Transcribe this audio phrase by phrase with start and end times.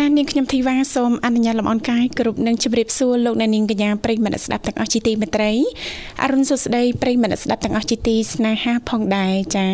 [0.00, 5.52] ចានាងខ្ញុំធីវ៉ាសូមអនុញ្ញាតលំអរកាយគ្រប់នឹងជម្រាបសួរលោកអ្នកនាងកញ្ញាប្រិយមិត្តស្ដាប់ទាំងអស់ជាទីមេត្រី
[6.22, 9.66] អរុនសុស្ដីប្រិយមិត្តស្ដាប់ទាំងអស់ជាទីស្នេហាផងដែរចា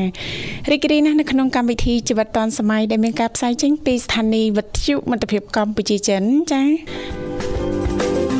[0.71, 8.40] រីករាយណាស់នៅក្នុងកម្មវិធីជីវិតឌွန်សម័យដែលមានការផ្សាយចេញពីស្ថានីយ៍វិទ្យុមិត្តភាពកម្ពុជាចិនចា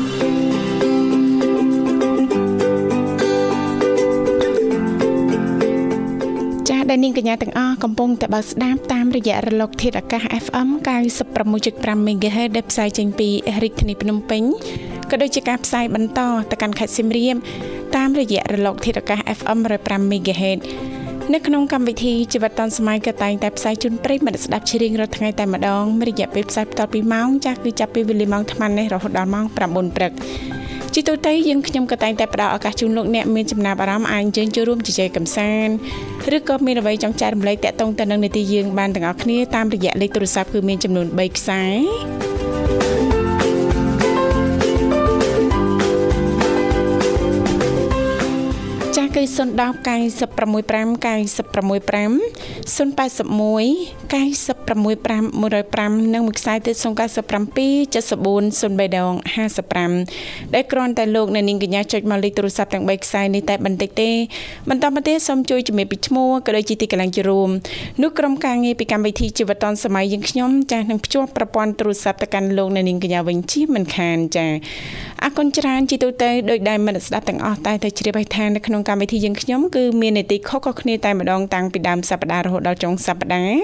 [6.93, 10.67] ដែលនាងកញ្ញាទាំងអស់កំពុងតែបើកស្ដាប់តាមរយៈរលកធាតុអាកាស FM
[11.37, 13.29] 96.5 MHz ដែលផ្សាយចេញពី
[13.63, 14.43] រាជធានីភ្នំពេញ
[15.09, 16.19] ក៏ដូចជាការផ្សាយបន្ត
[16.51, 17.35] ទៅកាន់ខេត្តសៀមរាប
[17.95, 20.59] តាមរយៈរលកធាតុអាកាស FM 105 MHz
[21.33, 30.11] នៅក្នុងកម្មវិធីជីវិតឌុនសម័យក៏តែងតែផ្សាយជូនប្រិយមិត្តស្ដាប់ជារៀងរាល់ថ្ងៃតែម្ដងរយៈពេលផ្សាយបន្តពីម៉ោងចាស់គឺចាប់ពីវេលាម៉ោង8:00នេះរហូតដល់ម៉ោង9:00ព្រឹក
[30.95, 41.63] ជាទូទៅយើងខ្ញុំក៏តែងតែផ្ដល់ឱកាសជូនលោកអ្នកមានចំណាប់អារម្មណ៍អាចអញ្ជើញចូលរួមជជែកកម្សាន្តឬក៏មានអ្វីចង់ចែករំលែកតាក់ទងទៅនឹងនីតិយើងបានទាំងអស់គ្នាតាមរយៈលេខទូរស័ព្ទគឺមានចំនួន3ខ្សែ
[49.15, 49.53] គឺ010
[49.85, 52.21] 965 965
[52.65, 53.01] 081
[54.09, 56.91] 965 105និងមួយខ្សែទៀត097 74
[58.61, 59.13] 03ដង
[59.85, 64.11] 55ដែលគ្រាន់តែលោកអ្នកនាងកញ្ញាចុចមកលេខទូរស័ព្ទទាំង3ខ្សែនេះតែបន្តិចទេ
[64.69, 67.49] បន្តមកទៀតសូមជួយជំរាបពីឈ្មោះក៏ដូចជាទីកន្លែងជួប
[68.01, 74.47] នោះក្រុមការងារពីកម្មវិធីជីវិតឌុនសម័យយើងខ្ញុំចាស់នឹងភ្ជាប់ប្រព័ន្ធទូរស័ព្ទទៅកាន់លោកអ្នកនាងកញ្ញាវិញជាមិនខានចា
[75.23, 83.61] អរគុណច្រើនជាទូទៅដោយដែលមិត្តស្ដាប់ទាំងអស់តែទៅជ្រាបឲ្យថានៅក្នុងកម្មវិធីយើងខ្ញុំគឺមាននីតិខុសៗគ្នាតែម្ដងតាំងពីដើមសប្ដាហ៍រហូតដល់ចុងសប្ដាហ៍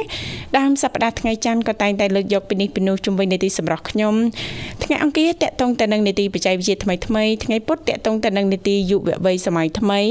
[0.58, 4.16] ដើមសប្ដាហ៍ថ្ងៃច័ន្ទក៏តែងតែលើកយកពីនេះពីនោះជុំវិញនីតិសម្រាប់ខ្ញុំ
[4.84, 10.02] ថ្ងៃអង្គារតកតងទៅនឹងនីតិបច្ចេកវិទ្យាថ្មីថ្មីថ្ងៃពុធតកតងទៅនឹងនីតិយុវវ័យសម័យថ្មី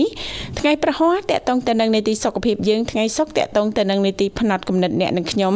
[0.58, 5.54] ថ្ងៃប្រហ័សតកតងទៅនឹងនីតិសុខភាពយើងថ្ងៃសុក្រតកតងទៅនឹងនីតិផ្នែកកំណត់អ្នកនិងខ្ញុំ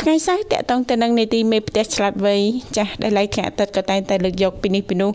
[0.00, 2.36] ថ្ងៃសៅរ៍តកតងទៅនឹងនីតិមេផ្ទះឆ្លាតវៃ
[2.76, 5.10] ចាស់ដែលឡៃថ្ងៃអាទិត្យក៏តែងតែលើកយកពីនេះពីនោះ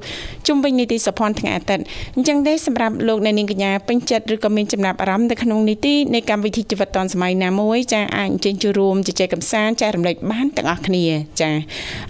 [0.47, 1.83] ជុំវិញនីតិសុភ័ណ្ឌថ្ងៃអាទិត្យ
[2.15, 11.04] អញ្ចឹងទេសម្រាប់លោកអ្នកនាងកញ្ញាពេញចិត្តឬក៏មានចំណាប់អារម្មណ៍នៅក្នុងនីតិនៃកម្មវិធីជីវិតឌុនសម័យណាមួយចាអាចអញ្ជើញចូលរួមជជែកម្សាន្តចែករំលែកបានទាំងអស់គ្នា
[11.40, 11.50] ចា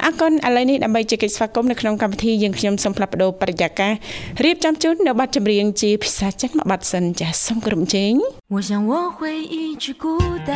[0.05, 3.93] អរគុណឥឡូវនេះដើម្បីជែកស្វាគមន៍នៅក្នុងកម្មវិធីយើងខ្ញុំសូមផ្លាប់បដោប្រយាករ
[4.45, 8.13] រៀបចំជូននៅប័ណ្ណចម្រៀងជាភាសាចិនមួយប័ណ្ណសិនចាសូមគោរពជេង
[8.55, 9.19] 我想我会
[9.55, 10.05] 一直孤
[10.49, 10.51] 单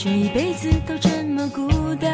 [0.00, 1.60] 这一辈子都这么孤
[2.04, 2.06] 单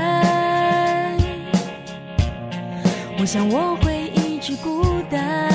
[3.19, 3.85] 我想我会
[4.19, 4.69] 一直孤
[5.15, 5.48] 单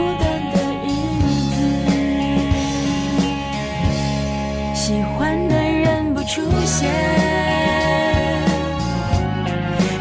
[0.00, 0.88] 孤单的日
[1.52, 1.56] 子
[4.74, 6.88] 喜欢的人不出现。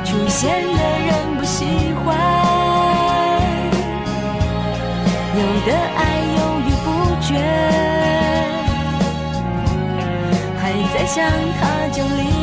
[0.06, 1.66] 出现的人不喜
[2.04, 2.08] 欢
[5.36, 6.00] 有的爱
[6.38, 6.88] 犹豫不
[7.22, 7.30] 决
[10.58, 10.62] 还
[10.94, 11.18] 在想
[11.60, 11.62] 他
[11.92, 12.39] 就离。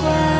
[0.00, 0.31] 关。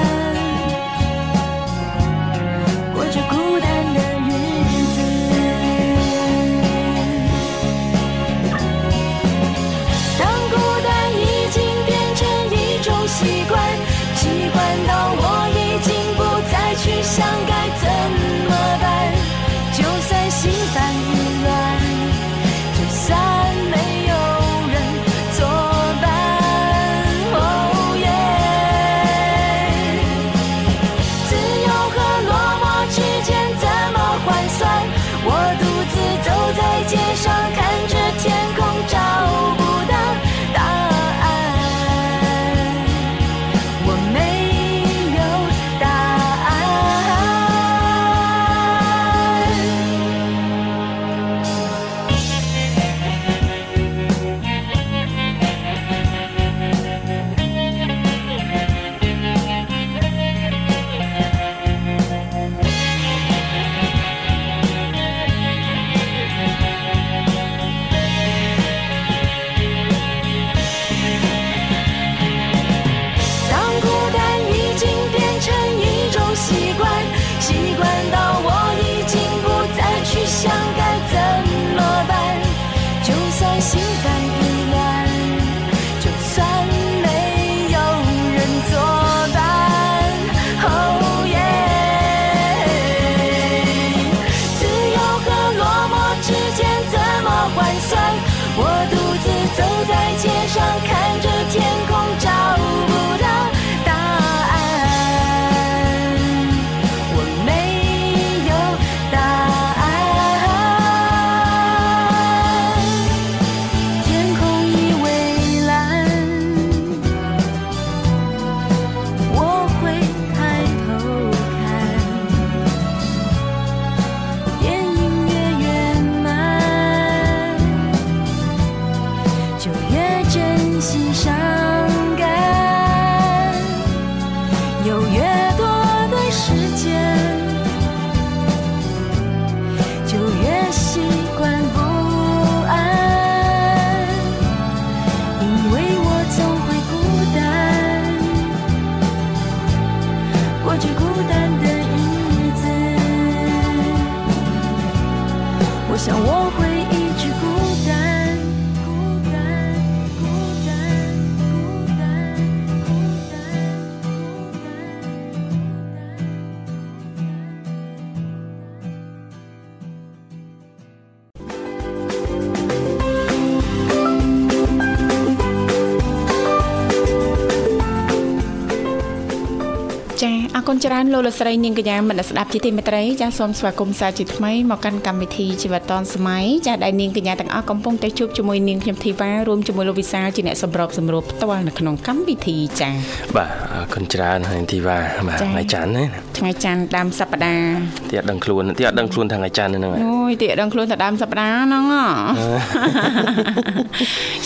[180.83, 192.91] ចាអរគុណច្រើនលោកលោកស្រីនាងកញ្ញាមនស្សស្ដាប់ជាទីមេត្រីចាសូមស្វាគមន៍សាជាថ្មីមកកាន់កម្មវិធីជីវិតឌុនសម័យចាដែលនាងកញ្ញាទាំងអស់កំពុងតែជួបជាមួយនាងខ្ញុំធីវ៉ារួមជាមួយលោកវិសាលជាអ្នកសម្របសម្រួលផ្ទាល់នៅក្នុងកម្មវិធីចា
[193.37, 196.05] បាទអរគុណច្រើនហើយធីវ៉ាបាទចា៎ថ្ងៃច័ន្ទណា
[196.39, 197.75] ថ្ងៃច័ន្ទដើមសប្តាហ៍
[198.11, 202.03] ទីអត់ដឹងខ្លួនទីអត់ដឹងខ្លួនថាថ្ងៃច័ន្ទហ្នឹងហើយអូយទីអត់ដឹងខ្លួនតែដើមសប្តាហ៍ហ្នឹងហ៎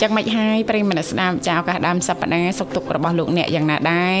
[0.01, 4.15] យ៉ាងម៉េចហើយប្រិយមិត្តអ្នកស្ដាប់ចាឱកាសដើមសប្តាហ៍សុខទុក្ខរបស់លោកអ្នកយ៉ាងណាដែរ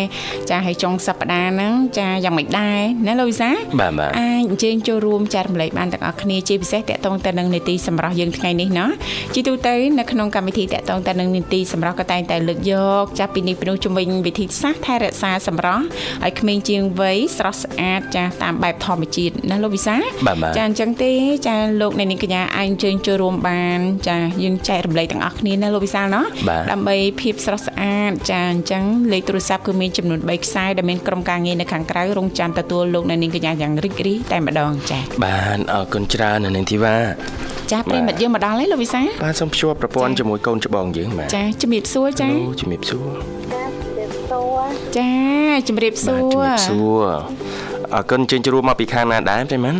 [0.49, 8.85] ចាហើយចុងសប្តាហ៍ហ្នឹងចាយ៉ាងម៉េចដែរណាលោកវិសាលបាទបាទអាចអញ្ជើញចូលរួមចែករំលែកបានទាំងអស់គ្នាជាពិសេសតកតងទៅនឹងនីតិសម្រាប់យើងថ្ងៃនេះណា
[9.33, 15.83] ជាទូទៅនៅក្នុងកម្មវិធីតកតងទៅនឹងនីតិសម្រាប់ក៏តែងតែលើកយកចាប់ពីនេះពីនោះជំវិញវិធីសាស្ត្រថែរក្សាសម្រាប់
[16.25, 21.11] ឲ្យក្មេងជាងវ័យស្រស់ស្អាតចាតាមបែបធម្មជាតិណាលោកវិសាលបាទបាទចាអញ្ចឹងទេ
[21.47, 36.95] ចាលោកអ្នកនាងកញ្ញាអាចអញ្ជើញចូលរួមបាន ចាយើងចែករំលែកទាំងអស់គ្នាណាលោកវិសាលណាបាទដើម្បីភាពស្រស់ស្អាតចាអញ្ចឹងលេខទូរស័ព្ទគឺមានចំនួន3ខ្សែដែលមានក្រុមការងារនៅខាងក្រៅរងចាំទទួលលោកអ្នកនាងកញ្ញាយ៉ាងរីករាយតែម្ដងចាបាទអរគុណច្រើននៅនាងធីវ៉ា
[37.71, 43.07] ចាប្រិមិត្តយើងមកដល់ហើយលោកវិសាបាទសូមភ្ជាប់ប្រព័ន្ធជាមួយកូនច្បងយើងបាទចាជំរាបសួរចាអូជំរាបសួរ
[44.97, 45.11] ចា
[45.67, 47.05] ជំរាបសួបាទរជំរាបសួរ
[47.93, 49.79] អរគុណជើញជួបមកពីខាងណាដែរប្រិមត្ត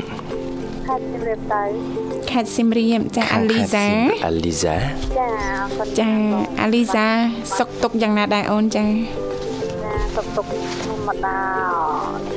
[0.87, 1.63] ខេត្តជំរាបទៅ
[2.31, 3.85] ខេត្តសៀមរាបចាអាលីសា
[4.25, 4.75] អាលីសា
[5.17, 6.09] ចាអរគុណចា
[6.61, 7.05] អាលីសា
[7.57, 10.45] សុកទុកយ៉ាងណាដែរអូនចាចាទុកទុក
[10.83, 11.37] ធ ម្មតា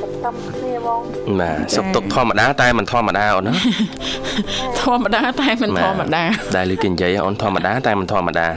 [0.02, 1.02] សំខាន់គ្នាហ្មង
[1.40, 3.54] បាទសុខទុក្ខធម្មតាតែមិនធម្មតាអូនណា
[4.80, 6.22] ធម្មតាតែមិនធម្មតា
[6.56, 8.48] ដែលលឺគេនិយាយអូនធម្មតាតែមិនធម្មតា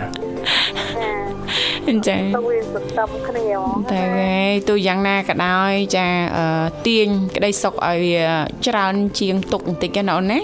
[1.88, 6.46] ចាចាទៅវាសំខាន់គ្នាហ្មងតែហើយទូយ៉ាងណាក៏ដោយចាអឺ
[6.88, 8.24] ទាញក្តីសុខឲ្យវា
[8.67, 10.39] ច្រើនជាងទុកបន្តិចណាអូនណា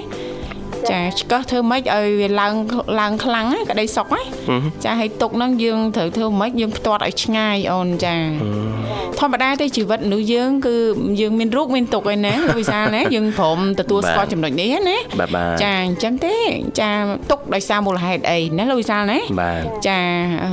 [0.92, 2.54] ចាឆ្កឹះធ្វើម៉េចឲ្យវាឡើង
[3.00, 4.22] ឡើងខ្លាំងណាក្តីសុខណា
[4.86, 8.16] ចាឲ្យទុកហ្នឹងយើងត្រូវធ្វើម៉េចយើងផ្ទាត់ឲ្យឆ្ងាយអូនចា
[9.20, 10.76] ធម្មតាទេជីវិតមនុស្សយើងគឺ
[11.22, 16.36] យើងមានរូបមានទុកឯណាលោកវិសាលណាយើងព្រមទទួលស្គាល់ចំណុចនេះណាបាទបាទចាអញ្ចឹងទេ
[16.80, 16.92] ចា
[17.32, 20.00] ទុកដោយសារមូលហេតុអីណាលោកវិសាលណាបាទចា
[20.44, 20.52] អឺ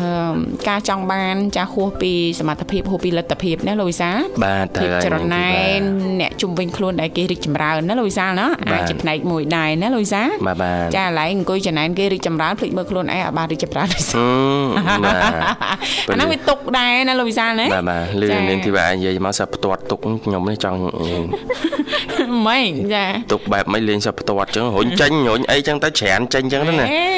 [0.68, 10.15] ការចង់បានចាហួសពីសមត្ថភាពហួសពីលទ្ធភាពណាលោកវិសាលបាទទៅភាពហើយចរណែននាងធីវ៉ាអ្នកជំវិញខ្លួនដែលគេរីកចម្រើនណាលោកវិសាលណាបាទអាចជាផ្នែកមួយដែរណាលោកវិសាល
[10.46, 15.14] បាទបាទចាឥឡូវអង្គុយចំណែនគេរីកចម្រើនភ្លេចមើលខ្លួនឯងឲ្យបានរីកចម្រើនដូចហឹមបាទ
[16.10, 20.78] អាហ្នឹងវាទុកដែរណាលោកវិសាលណាបាទបាទលឺចានាងធីវ៉ានិយាយមកសាប់ផ្ទាត់ទុកខ្ញុំនេះចង់
[22.46, 27.08] ម៉េចចាទុកបែបមិនលេងសាប់ផ្ទាត់ចឹងរុញចេញរុញអីចឹងទៅច្រានចេញចឹងទៅណាអេ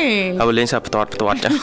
[0.40, 1.54] ហើយលេងសាប់ផ្ទាត់ផ្ទាត់ចឹង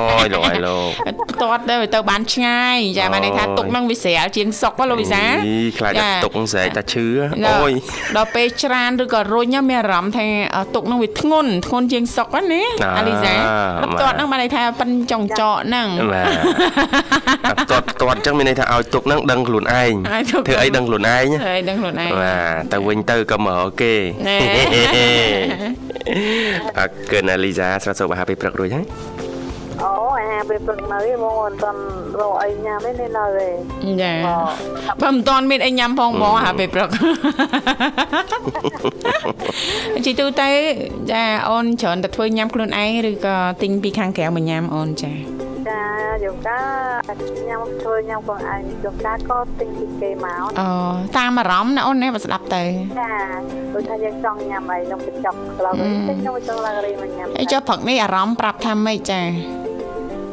[0.00, 0.90] អូយលោកអើយលោក
[1.32, 7.06] ផ្ទាត់ទៅទៅបានឆ្ងាយចាបានន័យថាទុកហ្នឹងវាស្រាលជាងសុកហ៎លោកវិសាលអីខ្លាចតែចាទុកស្រែកតែឈឺ
[7.44, 7.72] ណាអូយ
[8.16, 10.39] ដល់ពេលច្រានឬក៏រុញហ្នឹងមានអារម្មណ៍ថាអឺ
[10.74, 13.32] ទុកហ្នឹងវាធ្ងន់ធ្ងន់ជាងសុកហ្នឹងណាអាអាលីសា
[13.82, 16.26] ដល់ផ្ទាត់បាទហ្នឹងបានន័យថាប៉ិនចង់ចកហ្នឹងបាទ
[17.44, 23.94] តែផ្ទាត់ផ្ទាត់ចឹងមានន័យថាឲ្យទុកហ្នឹងដឹងខ្លួនឯងឲ្យទុកធ្វើអីដឹងខ្លួនឯងហើយដឹងខ្លួនឯងបាទទៅវិញទៅក៏មករកគេ
[24.28, 24.38] ណែ
[26.78, 29.19] អរគុណអាលីសាស្រាសូបអាហារពេលព្រឹករួចហើយអូអាហារ
[30.48, 31.80] ពេលព្រឹកនៅឯងបងមិនទាន់
[32.20, 36.88] រកអីញ៉ាំទេនៅឯងចាអូបើមិនតាន់មានអីញ៉ាំផងបងអាពេលព្រឹក
[40.04, 40.48] ជីទូទៅ
[41.12, 45.12] ចាអូនច្រើនតែធ្វើញ៉ាំខ្លួនឯងឬក៏ទិញពីខាងក្រៅមកញ៉ាំអូនចា
[45.68, 45.82] ចា
[46.24, 46.60] យកកា
[47.48, 50.68] ញ៉ាំធ្វើញ៉ាំខ្លួនឯងយកកាក៏ទិញពីគេមកអូ
[51.18, 52.62] តាមអារម្មណ៍ណាអូនណាបើស្ដាប់ទៅ
[53.00, 53.12] ចា
[53.74, 59.20] ដូចថាយើងចង់ញ៉ាំអីខ្ញុំទៅចាប់ក្លោវិញទិញខ្ញុំចង់ឡើងរីមកញ៉ាំអីចុះព្រឹកនេះអារម្មណ៍ប្រាប់ថាម៉េចចា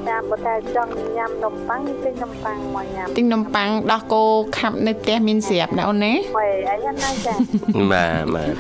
[0.07, 4.23] ចាបើតែចង់ញ៉ាំនំប៉័ងទិញនំប៉័ងមកញ៉ាំទិញនំប៉័ងដោះគោ
[4.57, 7.33] ខាប់នៅផ្ទះមានស្រាប់ណាអូនណាហីអីហ្នឹងណាចា
[7.91, 8.55] បាទបាទ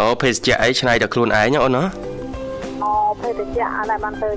[0.00, 1.84] អូភេសជ្ជៈអីឆ្នៃដល់ខ្លួនឯងណាអូនណា
[2.82, 4.30] អូភេទជ្ជៈអត់ដែលបានទៅ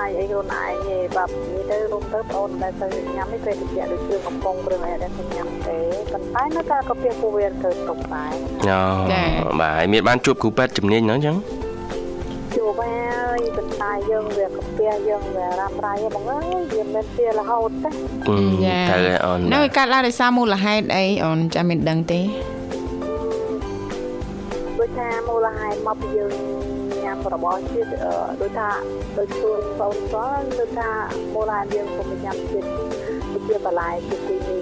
[0.00, 5.78] ណៃអីខ្លួនឯងទេបាទនិយាយទៅរួមទៅបងអូនដែលទៅញ៉ាំនេះភេទជ្ជៈដូចជាកំប៉ុងគ្រឿងអីដែលទៅញ៉ាំទេ
[6.12, 8.32] ប៉ុន្តែនៅតែក៏ពីពូវាធ្វើទុកដែរ
[8.68, 11.61] អូបាទហើយមានបានជួបគ្រូពេទ្យជំនាញហ្នឹងចឹងជួបហើយ
[13.56, 17.90] ប៉ុន្តែយើងវាកាពះយើងវារ៉ាំរ៉ៃបងអើយវាមិនជារហូតទេ
[18.28, 18.38] ទៅ
[18.90, 22.20] ហើយអូននៅឯកាត់ឡើងដោយសារមូលហេតុអីអូនចាំមានដឹងទេ
[24.78, 26.32] ដូចថាមូលហេតុមកពីយើង
[27.04, 28.68] ញ៉ាំរបស់ជាតិអឺដូចថា
[29.18, 30.90] ដូចខ្លួនបងស្គាល់ដូចថា
[31.34, 32.66] មូលហេតុយើងពុំញ៉ាំជាតិ
[33.32, 34.61] ដូចជាបន្លែជាទីនេះ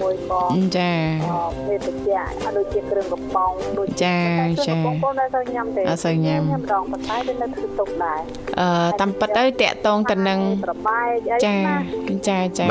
[0.00, 0.42] មួយក៏
[0.78, 0.92] ចា
[1.30, 1.34] អ
[1.68, 4.16] មេតិចអត់ដូចជាគ្រឿងកំប៉ុងដូចចា
[4.58, 8.20] គ្រឿងកំប៉ុងបងនៅទៅញ៉ាំទេអត់សូវញ៉ាំញ៉ាំដងប៉ុន្តែទៅនៅធ្វើទុកដែរ
[8.60, 8.68] អឺ
[9.00, 12.66] តាមពិតទៅតាក់តងទៅនឹងប្របែកអីចាណាចាចា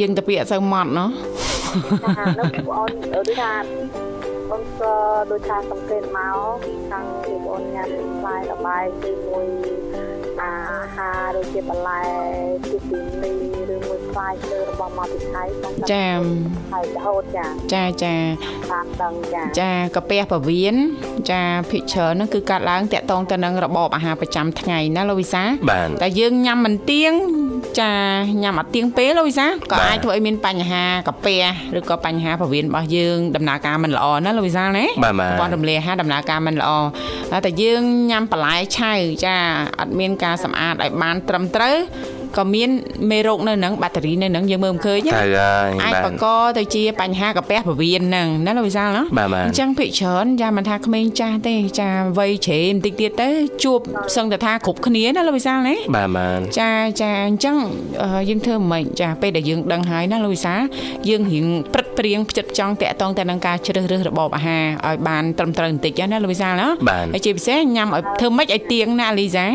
[0.00, 1.08] យើងទៅពាក្យអត់សូវម៉ត់ណោះ
[2.04, 3.52] ចានៅបងអូនដូចថា
[4.50, 4.94] បងក៏
[5.30, 6.36] ដូចថាសង្កេតមក
[6.90, 7.88] ខាងបងអូនញ៉ាំ
[8.20, 9.46] ផ្លែលបាយជាមួយ
[10.42, 10.52] អា
[10.96, 12.00] ហារដូចជាបន្លែ
[12.68, 16.08] ពីពីនីឬមួយផ្លែឈើរបស់មកពីថៃបងតែចា
[16.72, 18.14] ហើយរហូតចាចាចា
[18.70, 20.76] តាមដឹងចាចាកាពះពវៀន
[21.30, 27.12] ចាភិកច្រើនហ្នឹងគឺកាត់ឡើងតាក់តងទៅនឹងរបបអាហារប្រចាំថ្ងៃណាលោកវិសាបាទតែយើងញ៉ាំមិនទៀង
[27.80, 27.92] ចា
[28.42, 31.42] ញ៉ាំអត់ទៀងពេលលោកវិសាក៏បាទអាចធ្វើឲ្យមានបញ្ហាកាពះ
[31.78, 36.70] ឬក៏បញ្ហាពវៀនរបស់យើងដំណើរការមិនល្អណាលោកវិសាណាបាទបាទប្រព័ន្ធរំលាយអាហារដំណើរការមិនល្អ
[37.32, 38.92] តែតែយើងញ៉ាំបន្លែឆៅ
[39.24, 39.36] ចា
[39.78, 41.76] អត់មានការសម្អាតឲ្យបានត្រឹមត្រូវ
[42.36, 42.70] ក៏មាន
[43.10, 46.26] មេរោគនៅនឹងបាក់តេរីនៅនឹងយើងមើលមិនឃើញណាត្រូវហើយអាចបាទបង្ក
[46.58, 53.28] ទៅជាបញ្ហាកាពះពវៀនហ្នឹងណាលោកវិសាលណាបាទបាទអញ្ចឹងភិកច្រើនយ៉ាមិនថាក្មេងចាស់ទេចាវ័យជ្រេបន្តិចទៀតទៅ
[53.64, 53.80] ជួប
[54.16, 56.70] សឹងតែថាគ្រប់គ្នាណាលោកវិសាលណាបាទបាទចា
[57.02, 57.56] ចាអញ្ចឹង
[58.02, 60.60] អឺយើងធ្វើមិនចាពេលដែលយើងដឹងហើយណាលោកវិសាល
[61.08, 69.46] យើងរៀងព្រឹត្តព្រៀងផ្ចិតផ្ចង់តាក់តងទៅនឹងការជ្រើសរើសរបបអាហារឲ្យបានត្រឹមត្រូវបន្តិចណាលោកវិសាលណាបាទហើយជាពិសេសញ៉ាំឲ្យធ្វើម៉េចឲ្យទៀងណាលីសា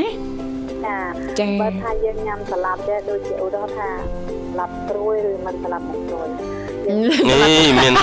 [0.86, 0.98] ចា
[1.40, 3.90] ចាបើថាយើងញ៉ាំសាឡាត់ដែរដូចជាឧទាហរណ៍ថា
[4.52, 6.28] សាឡាត់ស្រួយឬមិនសាឡាត់មិនស្រួយ
[7.30, 7.94] យើងនេះមាន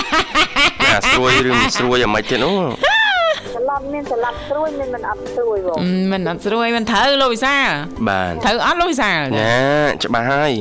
[0.83, 2.53] អាស្រួយឬមិនស្រួយយ៉ាងម៉េចទៀតអូ
[3.55, 7.69] សាឡាត់មានសាឡាត់ស្រួយមានមិនអត់ស្រួយបងអឺមិនអត់ស្រួយមិនត្រូវលោកវិសាល
[8.07, 9.59] បាទត្រូវអត់លោកវិសាលញ៉ា
[10.03, 10.51] ច្បាស់ហើយ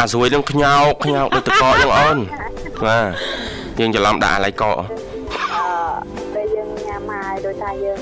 [0.00, 2.18] អាស្រួយនឹងខ្ញោកខ្ញោកដូចតកកយ៉ាងអូន
[2.86, 4.76] បាទយើងច្រឡំដាក់អាឡៃកក
[5.54, 8.01] អឺពេលយើងញ៉ាំហើយដូចថាយើងច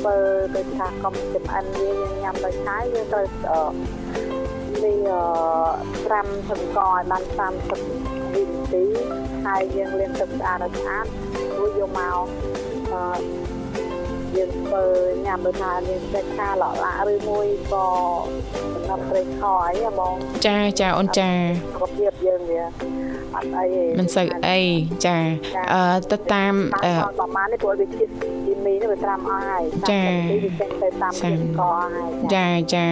[0.00, 0.16] ធ្វើ
[0.56, 3.60] ដូចថាកុំចំអិនវាយើងញ៉ាំដោយឆាយយើងត្រូវអឺ
[4.82, 8.84] វាអឺត្រាំសង្កឲ្យបាន30វិនាទី
[9.46, 11.06] ហើយយើងលាងទឹកស្អាតឲ្យស្អាត
[11.58, 12.26] រួចយកមក
[12.92, 13.50] អឺ
[14.36, 14.84] យើងធ្វើ
[15.26, 17.86] ញ៉ាំដូចថាមានសាច់ឆាឡកឡាក់ឬមួយក៏
[18.74, 20.14] ដំណាំត្រីខអីហ៎បង
[20.46, 22.62] ចាចាអូនចាសុខភាពយើងវា
[23.34, 24.60] អត់អីទេមិនសូវអី
[25.06, 25.16] ចា
[25.72, 26.54] អឺទៅតាម
[26.84, 28.29] អឺតាមប្រហែលនេះព្រោះវាជាតិគី
[28.70, 32.86] មីនេះវាត្រាំអស់ហើយចាតាមទីវាចេញទៅតាមជាតិកអស់ហើយចាចា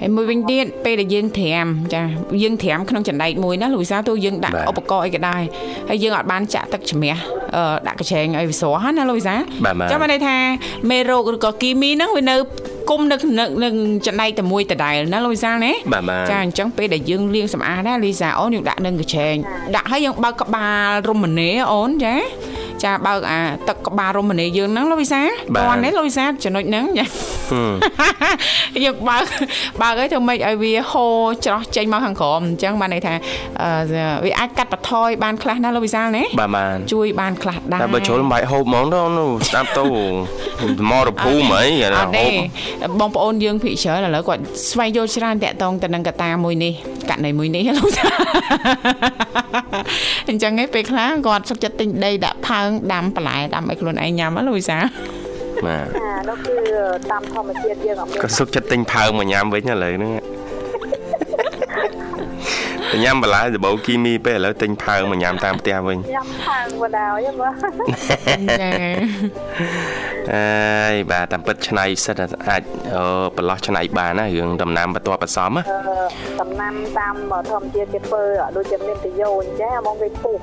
[0.00, 2.02] ហើយមួយវិញទៀតពេលដែលយើងត្រាំចា
[2.42, 5.42] យើងត្រាំក្នុងចណ្ដែកមួយណាលោកវិសាលទោះយើងដាក់បាទឧបករណ៍អីក៏ដោយ
[5.88, 7.14] ហើយយើងអត់បានចាក់ទឹកជ្រមះ
[7.56, 10.36] អឺដាក់កញ្ឆេងឲ្យវាស្រស់ណាលោកវិសាលបាទបាទចាំបានន័យថា
[10.90, 12.36] មេរោគឬក៏គីមីហ្នឹងវានៅ
[12.90, 13.74] គុំនៅនៅនឹង
[14.06, 19.34] ចណ្ដែកតែមួយដដែលណាលោកវិសាលណាបាទបាទចាអញ្ចឹងពេលដែលយើងលាងសម្អាតណាលីសាអូនយើងដាក់នឹងកញ្ឆេង
[19.76, 22.14] ដាក់ឲ្យយើងបើកក្បាលរមណីអូនចា
[22.82, 25.20] ចាបើកអាទឹកក្បាលរមណីយើងហ្នឹងលោកវិសា
[25.54, 27.06] បាទតន់ទេលោកវិសាចំណុចហ្នឹងចា
[27.50, 27.72] ហឹម
[28.84, 29.24] យើងបើក
[29.82, 31.14] បើកឲ្យធ្វើម៉េចឲ្យវាហូរ
[31.44, 33.14] ច្រោះចេញមកខាងក្រោមអញ្ចឹងបានន័យថា
[33.62, 39.82] អឺវាអាចកាត់បន្ថយបានខ្លះណាលោកវិសាលណាបាទបាទជួយបានខ្លះដែរតែបើជ្រុលមិនបាច់ហូបហ្មងទៅនោះស្ដាប់ទៅ
[40.90, 42.26] មករភូមិអីអាអណាត់ហូទេ
[42.88, 46.72] បបងប្អូនយើងភិកច្រើនឥឡូវគាត់ស្វែងយល់ច្រើនតាក់ទងទៅនឹងកត្តាមួយនេះ
[47.10, 48.04] ករណីមួយនេះលោកតា
[50.28, 54.78] អញ្ចឹងឯងពេលខ្លះគាត់សុខចិត្តទិញដីដាក់ផើងដាំបន្លែដាំឲ្យខ្លួនឯងញ៉ាំណាលោកវិសា
[55.66, 56.54] បាទចានោះគឺ
[57.10, 60.33] តាមធម្មជាតិយើងអត់មានក៏សុខចិត្តទិញផើងមកញ៉ាំវិញឥឡូវហ្នឹងទៅ
[63.02, 67.52] ញ៉ាំបន្លែដបូគីមីពេលឥឡូវទិញផើងមកញ៉ាំតាមផ្ទះវិញញ៉ាំខាងបដៅយមើល
[68.60, 68.70] ចា
[70.34, 72.62] អើយបាទតាមពិតឆ្នៃសិតតែអាច
[72.94, 73.04] អឺ
[73.36, 75.78] ប្រឡោះឆ្នៃបានណារឿងដំណាំបន្ទាប់បន្សំណាអឺ
[76.40, 77.14] ដំណាំតាម
[77.50, 78.22] ធម្មជាតិគេធ្វើ
[78.56, 80.36] ដូចជាមានតយោអញ្ចឹងហ្មងគេពុះ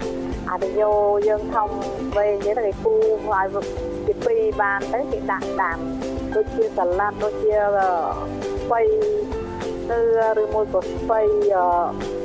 [0.49, 0.91] អាតយោ
[1.27, 1.69] យើងធំ
[2.17, 2.97] វែងអញ្ចឹងគេពុះ
[3.33, 3.45] ឲ្យ
[4.07, 5.77] គេពីរបានទៅគេដាក់ដាំ
[6.35, 8.81] ដូចជាសាឡាត់ដូចជាស្ពៃ
[9.89, 9.99] ទៅ
[10.41, 11.19] ឬមួយក៏ស្ពៃ
[11.55, 12.20] អឺ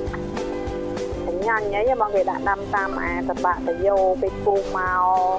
[1.45, 5.39] ញ៉ាញ់អីហ្មងគេដាក់ដាំតាមអាតបាក់តយោពេលពុះមក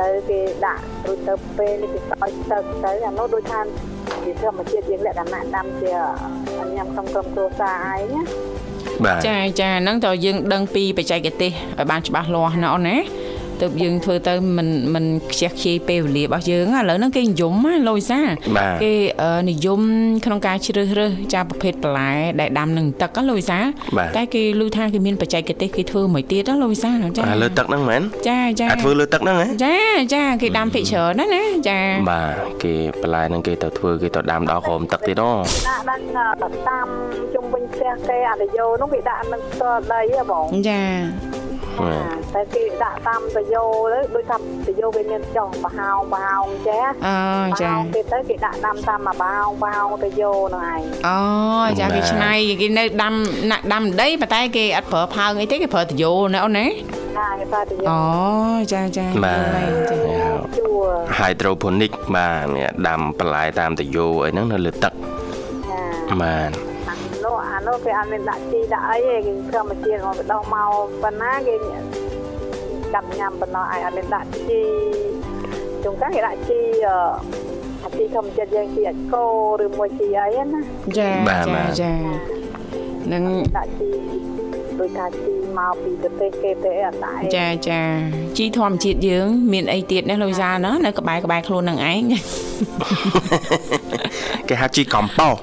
[0.00, 3.60] ទៅគេដាក់រួចទៅពេលនេះគេស្រោចទឹកទៅអានោះដូចថា
[4.24, 5.92] ជាធម្មជាតិយើងលក្ខណៈដាំជា
[6.76, 8.22] ញ៉ាំក្នុងក្រុមគ្រួសារឯងណា
[9.04, 12.96] បាទចាចាហ្នឹងតើយើងដឹងពីបច្ចេកទេសឲ្យបានច្បាស់លាស់ណាអូនណា
[13.60, 18.20] ទើបយើងធ្វើទៅមិនមិនខ្ជះខ្ជាយពេលវេលារបស់យើងឥឡូវហ្នឹងគេនិយមណាលោកវិសា
[18.56, 19.80] បាទគេអឺនិយម
[20.24, 23.58] ក្នុងការជ្រើសរើសចាប្រភេទបន្លែដែលដាំនឹងទឹកណាលោកវិសា
[23.96, 29.76] បាទតែគេឮថាគេមានបច្ចេកទេសគេធ្វើមួយទៀតណាលោកវិសាចាអាលើទឹកហ្នឹងមែនចាចាអាចធ្វើលើទឹកហ្នឹងហ៎ចា
[30.14, 35.30] ចាគេដាំភិកច្រើនណាស់ណាចាបាទគេបន្លែហ្នឹងគេទៅធ្វើគេទៅដាំដល់ក្រោមទឹកទៀតហ៎
[35.68, 35.82] ដាក់
[36.42, 36.88] ដល់តាម
[37.34, 41.45] ជុំវិញផ្ទះគេអាតយោនោះគេដាក់នឹងស្ទល់ដីហ៎បងចាបាទ
[42.34, 47.16] តែគេដាក់តាមតយោទៅដូចថាតយោវាមានចុះបហោងបហោងចេះអូ
[47.62, 51.20] ចាបហោងគេទៅគេដាក់ដាំតាមមួយបហោងបហោងតយោហ្នឹងឯងអូ
[51.80, 53.14] ចាគេឆ្នៃគេនៅដាំ
[53.50, 56.66] ណាក់ដាំដីប៉ុន្តែគេអត់ប្រើផើងអីទេគេប្រើតយោណាអូនណា
[57.18, 58.00] ណាគេថាតយោអូ
[58.72, 59.96] ចាចាបាទយល់ហើយចា
[60.58, 64.92] ជួរ hydroponic បាទនេះដាំបន្លែតាមតយោអីហ្នឹងនៅលើទឹក
[66.10, 66.75] ចាបាទអា
[67.66, 71.54] នោះអានោះគេអត់មានដាក់ជីដាក់អីទេគេធម្មជាតិមកដោះមកប៉ុណ្ណាគេ
[72.94, 74.60] កាត់ញ៉ាំប៉ុណ្ណោះឯងអត់មានដាក់ជី
[75.84, 76.96] ជុំកាគេដាក់ជីអឺ
[77.82, 79.24] អាជីធម្មជាតិយើងជីអាចកោ
[79.62, 80.60] ឬមួយជីអីណា
[80.98, 81.10] ចា
[81.48, 81.92] ចាចា
[83.12, 83.22] នឹង
[83.56, 83.88] ដាក់ជី
[84.80, 87.80] ដោយថាជីមកពីប្រទេសគេទេអត់ដែរចាចា
[88.38, 92.00] ជីធម្មជាតិយើង មានអីទៀតណាលោកវិសាលណានៅក្បែរក្បែរខ្លួននឹងឯង
[94.48, 95.34] គេហៅជីកំប៉ោស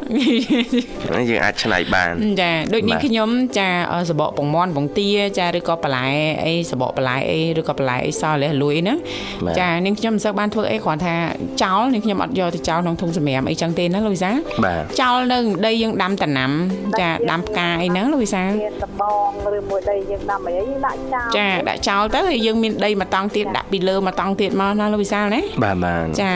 [1.07, 6.07] ហ្នឹងយើងអាចឆ្នៃបានចាដូចនេះបាទខ្ញុំចាអឺសបកពងមន់ពងទាចាឬក៏បន្លែ
[6.45, 8.97] អីសបកបន្លែអីឬក៏បន្លែអីសលះលួយហ្នឹង
[9.45, 11.15] បាទចានាងខ្ញុំមិនសូវបានធ្វើអីគ្រាន់ថា
[11.63, 16.51] ចោលនាងខ្ញុំអត់យកទៅចោលក្នុងធុងសម្រាមអីចឹងទេណាលោកវិសាលបាទចោលនៅដីយើងដាំតំណាំ
[16.99, 19.22] ចាដាំផ្កាអីហ្នឹងលោកវិសាលមានដបង
[19.57, 26.33] ឬមួយដីយើងដាំអីយើងដាក់ចោលចាដាក់ចោលទៅហើយយើងមានដីមួយតង់ទៀតដាក់ពីលើមួយតង់ទៀតមកណាលោកវិសាលណាបាទបាទចា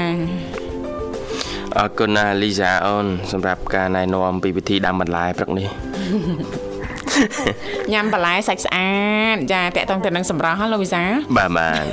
[1.77, 5.67] អរគុណណាលីសាអូនសម្រាប់ការណែនាំពីវិធីដាំបន្លែព្រឹកនេះ
[7.93, 8.91] ញ៉ាំបន្លែសាច់ស្អា
[9.33, 11.83] តចាតាក់ទងទៅនឹងសម្រស់ហ៎លោកវិសាលបាទបាទ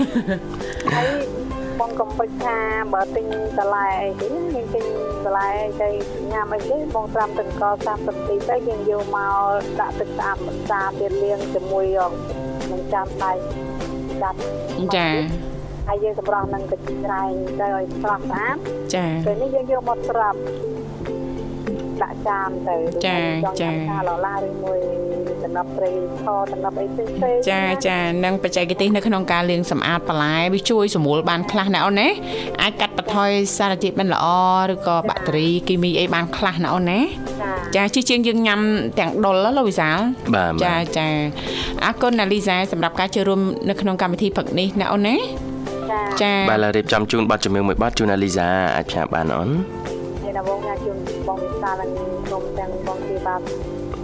[0.94, 1.43] ហើយបង
[2.00, 2.59] កំពេចថា
[2.94, 3.26] បើទិញ
[3.59, 4.85] បន្លែអីទេយើងទិញ
[5.24, 5.88] បន្លែអីទៅ
[6.33, 9.37] ញ៉ាំអីទេបងត្រាំទឹកកក30នាទីទៅយើងយកមក
[9.80, 11.87] ដាក់ទឹកស្អាតបន្សាទៀតលាងជាមួយ
[12.70, 13.33] នឹងចាំដៃ
[14.22, 14.38] ចាត់
[14.96, 15.09] ចា
[15.88, 17.30] ហើយយើងសម្រស់នឹងកញ្ច្រែង
[17.61, 18.57] ទៅឲ្យស្រស់ស្អាត
[18.94, 20.38] ចាពេលនេះយើងយកមកត្រាប់
[22.02, 22.76] ដាក់ចានទៅ
[23.07, 24.78] ចាចង់ចាថាឡឡាឬមួយ
[25.44, 25.90] ដំណប់ព្រៃ
[26.22, 32.09] ខដំណប់អីផ្សេងៗចាចានឹងបច្ចេកទេសនៅក្នុងការលាងសម្អាតបន្លែវាជួយសម្រួលបានខ្លះណាអូនណា
[32.62, 34.26] អាចកាត់បន្ថយសារធាតុមិនល្អ
[34.72, 37.00] ឬក៏បាក់តេរីគីមីអីបានខ្លះណាអូនណា
[37.76, 38.61] ចាចាជាជាងយើងញ៉ាំ
[38.98, 39.98] ទាំងដុលណាលោកវិសាល
[40.35, 41.07] បាទបាទចាចា
[41.85, 49.50] អរគុណណាលីសាសម្រាប់ការចូលរួមនៅក្នុងកម្មវិធីព្រឹកនេះណាអូនណាចាចាបាទឥឡូវរៀបចំជូនប័ណ្ណជំនឿមួយប័ណ្ណជូនណាលីសាអាចផ្សាយបានអូន
[51.64, 53.37] សាលនិងក្រុមទាំងបងទីបា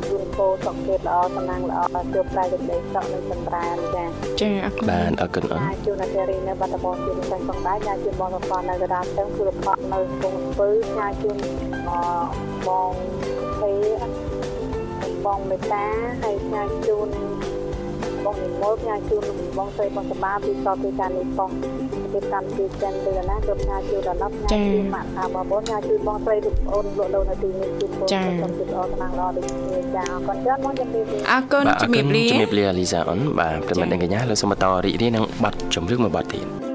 [0.08, 1.80] ជូនពោសុខភាពល្អសំណាងល្អ
[2.14, 4.04] ជួបតែសេចក្តីសុខនិងចម្រើនចា
[4.40, 11.36] ចាអរគុណបាទអរគុណអូនញ៉ាំជូនអាចារ្យនៅបាត់ដំបងជូនតែផងដែរញ៉ាំជូនបងប្រព័ន្ធនៅកណ្ដាលស្ទឹងគឺរផតនៅកំពង់ស្ពឺញ៉ាំជូន
[11.88, 11.90] អ
[12.68, 12.92] បង
[13.62, 13.72] ទេ
[15.26, 15.86] បងមេតា
[16.22, 17.08] ហើយញ៉ាំជូន
[18.24, 19.24] បងនិមលញ៉ាំជូន
[19.56, 21.50] បងស្រីបងសបាពីសពពីការនេះផង
[22.12, 36.69] ពីកម្មវិធីចិនទៅណាគ្រប់ញ៉ាំជូនដល់ដល់ញ៉ាំជូនម៉ាក់ថាបងប្អូនញ៉ាំជូនបងស្រីលោកអូនលោកលោកនៅទីនេះជូនបងសុខភាពល្អសំណាងល្អដូចគ្នាចាអរគុណច្រើនបងជំរាបលាអរគុណបាទអរជំរាបលាជំរាបលាលីសាអូនបាទប្រិមត្តអ្នកកញ្ញាលើសូមបន្តរីករាយនឹងប័ណ្ណជំរឿមួយប័ណ្ណទៀត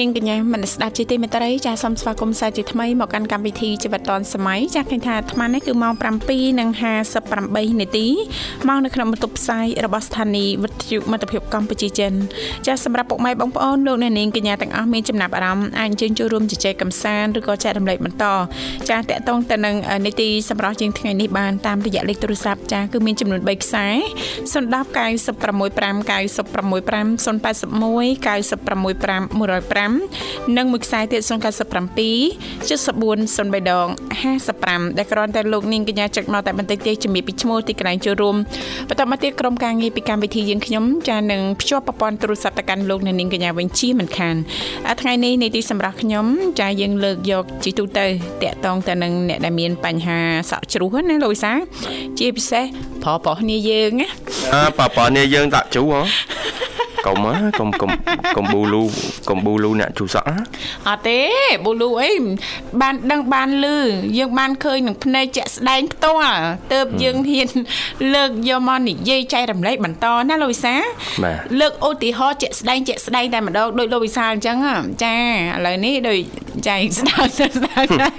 [0.00, 8.06] នាងកញ្ញាមនស្ដាប់ជាទីមេត្រីចាសូមស្វាគមន៍សាជាថ្មីមកកាន់កម្មវិធីជីវិតឌွန်សម័យចាឃើញថាអាត្មានេះគឺម៉ោង7:58នាទី
[8.68, 12.12] មកនៅក្នុងបន្ទប់ផ្សាយរបស់ស្ថានីយ៍វិទ្យុមិត្តភាពកម្ពុជាចិន
[12.66, 18.24] ចាសម្រាប់ពុកម៉ែបងប្អូនលោកអ្នកនាងកញ្ញាទាំងអស់មានចំណាប់អារម្មណ៍អាចអញ្ជើញចូលរួមជជែកកម្សាន្តឬក៏ចែករំលែកបន្ត
[18.90, 23.86] ចាតកតងទៅនឹងអឺនីតិសម្រាប់ជាងថ្ងៃនេះបានតាមរយៈលេខទូរស័ព្ទចាគឺមានចំនួន3ខ្សែ
[24.52, 29.83] 010 965 965 081 965 105
[30.56, 31.30] និងមួយខ្សែទៀត097
[32.68, 33.88] 74 03ដង
[34.42, 38.36] 55ដែលគ្រាន់តែលោកនាងកញ្ញាចុចមកតែបន្តិចទេជំរាបពីឈ្មោះទីកន្លែងចូលរួម
[38.88, 44.36] បន្តមកទៀតក្រុមការងារពីកម្មវិធីយើងខ្ញុំចានឹងភ្ជាប់ប្រព័ន្ធទូរស័ព្ទទៅកាន់លោកអ្នកនាងកញ្ញាវិញជាមិនខាន
[44.88, 46.26] អាថ្ងៃនេះនីតិសម្រាប់ខ្ញុំ
[46.60, 48.06] ចាយើងលើកយកជីទូទៅ
[48.42, 50.18] តាក់តងទៅនឹងអ្នកដែលមានបញ្ហា
[50.50, 51.52] សក់ជ្រុះណាលោកវិសា
[52.18, 52.64] ជាពិសេស
[53.02, 54.08] ប្រុសប្រុសគ្នាយើងណា
[54.54, 56.00] អើប៉ាប៉ានេះយើងដាក់ជូហ៎
[57.06, 57.90] កុំហ៎កុំកុំ
[58.36, 58.82] កុំប៊ូលូ
[59.28, 60.36] កុំប៊ូលូអ្នកជូសក់ហ៎
[60.88, 61.20] អត់ទេ
[61.64, 62.12] ប៊ូលូអី
[62.80, 63.78] បានដឹងបានលឺ
[64.18, 67.48] យើងបានឃើញនឹងភ្នែកជាក់ស្ដែងផ្ទាល់ទៅយើងហ៊ាន
[68.14, 70.74] លើកយកមកនិយាយចែករំលែកបន្តណាលោកវិសា
[71.24, 76.18] បាទលើកឧទាហរណ៍ជាក់ស្ដែងជាក់ស្ដែងតែម្ដងដូចលោកវិសាលអញ្ចឹងហ៎ចាឥឡូវនេះដូច
[76.68, 78.10] ចាស្ដាប់ទៅស្ដាប់ណា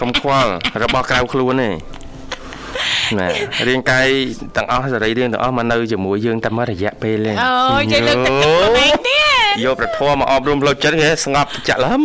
[0.00, 0.50] កុំខ្វល់
[0.82, 1.70] របស់ក្រៅខ្លួនទេ
[3.20, 3.28] ណា
[3.68, 4.06] រាងកាយ
[4.56, 12.02] ទាំងអស់សរីរាង្គទាំងអស់មកនៅជាមួយយើងតែមួយរយៈពេលទេអូយចេះលើកទឹកទឹកក្មេងទៀតយកប្រធមមកអប់រំផ្លូវចិត្តគេស្ងប់ចាក់លឹម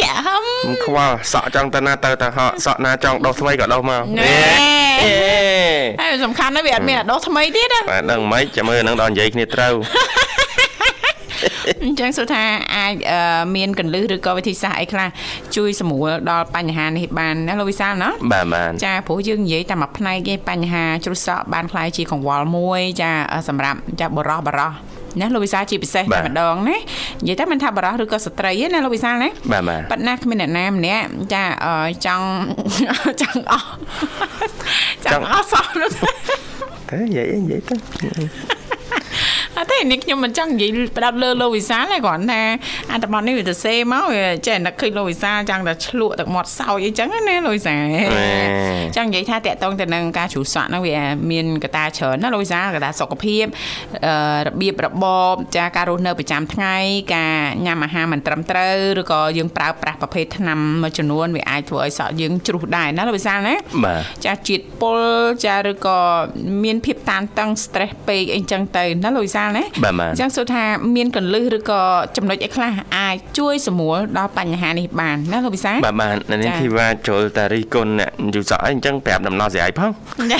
[0.00, 4.32] ចាហឹមមិនខ្វល់សក់ចង់ទៅណាទៅទៅហក់សក់ណាចង់ដោះថ្មីក៏ដោះមកណែ
[5.02, 5.14] អេ
[6.00, 9.74] ហើយសំខាន់ណាស់វាអត់មានអាដោះថ្មីទៀតណាបាទដឹងមិនចាំមើលនឹងដល់និយាយគ្នាត្រូវ
[11.84, 12.42] អញ្ចឹងសួរថា
[12.76, 15.08] អាចអឺមានកលឹះឬក៏វិធីសាស្ត្រអីខ្លះ
[15.56, 23.10] ជួយសម្រួលដល់បញ្ហានេះបានណាលោកវិសាលណាបាទបាទចាព្រោះយើងនិយាយតែមួយផ្នែកឯងបញ្ហាជ្រុះសក់បានខ្លាយជាកង្វល់មួយចា
[23.48, 24.72] សម្រាប់ចាបរោះបរោះ
[25.20, 31.74] ណាលោកវិសាលជាពិសេសតែម្ដងណានិយាយតែមិនថាបរោះឬក៏ស្ត្រីទេណាលោកវិសាលណាបាទបាទប៉ិតណាគ្មានអ្នកណាម្នាក់ចាអឺ
[32.06, 32.26] ចង់
[33.20, 33.68] ចង់អស់
[35.04, 35.90] ចង់អស់សោះនោះ
[36.90, 37.74] ទៅនិយាយអីនិយាយទៅ
[39.58, 42.42] អត់ទេនេះខ្ញុំមិនចង់និយាយផ្ដោតលើលោកវិសាលទេគ្រាន់តែ
[42.92, 47.82] អត្ថបទនេះវាទៅសេមកវាចេះនឹកឃើញលោកវិសាលចង់តែឆ្លក់ទឹកមាត់សោយអីចឹងណាលោកវិសាល
[48.96, 50.96] ចង់និយាយថាតកតងទៅនឹងការជ្រុះសក់ហ្នឹងវា
[51.30, 53.44] មានកត្តាច្រើនណាលោកវិសាលកត្តាសុខភាព
[54.06, 54.14] អឺ
[54.46, 56.76] របៀបរបបចាការរស់នៅប្រចាំថ្ងៃ
[57.14, 57.34] ការ
[57.66, 64.98] ញ៉ាំអាហារមិនត្រឹមត្រូវឬក៏យើងប្រើប្រាស់ប្រភេទថ្នាំមួយចំនួនវាអាចធ្វើឲ្យសក់យើងជ្រុះដែរណាលោកវិសាលណាបាទចាជាតិពុល
[65.44, 65.98] ចាឬក៏
[66.64, 69.43] មានភាពតានតឹង stress ពេកអីចឹងទៅណាលោកវិសាលណា
[69.84, 70.64] បាទបាទអញ្ចឹងសួរថា
[70.96, 71.82] មានកលឹះឬក៏
[72.16, 79.90] ចំណុចអីខ្លះអាចជួយសម្រួលដល់បញ្ហានេះបានណាលោកវិសាលបាទបាទនៅនេះចាធីវ៉ាចូលតារីគុណអ្នកយូរសក់អីអញ្ចឹងប្រាប់ដំណោះស្រាយផង
[80.32, 80.38] ចា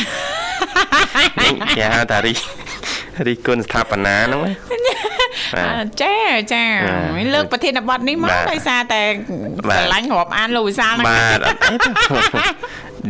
[1.78, 2.34] គេហៅតារី
[3.28, 4.52] រីគុណស្ថាបនាហ្នឹងណា
[5.56, 6.16] អឺចា
[6.52, 6.64] ចា
[7.16, 9.02] បាទលើកប្រធានបទនេះមកបាទដោយសារតែ
[9.68, 11.90] បាទស្រឡាញ់រាប់អានលោកវិសាលហ្នឹងបាទអត់អីទេ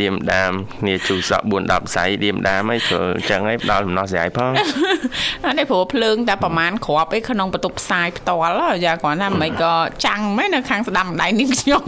[0.01, 4.53] ឌៀមដាមគ្នាជូរសក់4 10ផ្សៃឌៀមដាមអីចូលអញ្ចឹងឯងផ្ដល់ដំណោះស្រាយផង
[5.45, 9.75] អត់ទេព្រោះភ្លើងតែប្រហែលគ្រាប់អីក្នុងបន្ទប់ផ្សាយផ្ទាល់ហ៎យ៉ាគ្រាន់តែមិនក៏
[10.07, 11.85] ចាំងមែននៅខាងស្ដាំម្ដាយនេះខ្ញុំ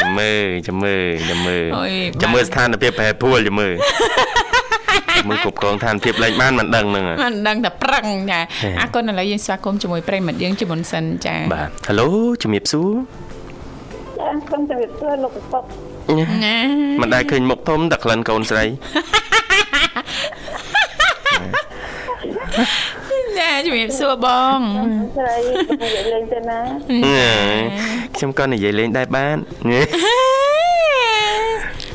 [0.00, 3.72] ចាំមើលចាំមើលចាំមើលអូយចាំមើលស្ថានភាពប្រែប្រួលចាំមើល
[5.18, 12.08] ចាំមើលគ្រប់គ្រងស្ថានភាពលេងបានមិនដឹងហ្នឹងមិនដឹងតែប្រឹងចាហេអរគុណឥឡូវយើងស្វាគមន៍ជាមួយប្រិមិត្តយើងជាមុនសិនចាបាទហេឡូ
[12.42, 13.31] ជំរាបសួរចា
[14.52, 15.64] ខ្ញុំជម្រាបសួរលោកពុក
[16.44, 16.56] ណា
[17.00, 18.64] មិនដែលឃើញមុខធំតែក្លិនកូនស្រី
[23.38, 24.58] ចាជំរាបសួរបង
[25.18, 25.36] ស្រី
[25.82, 26.60] និយាយលេងទៅណា
[28.16, 29.36] ខ្ញុំក៏និយាយលេងដែរបាន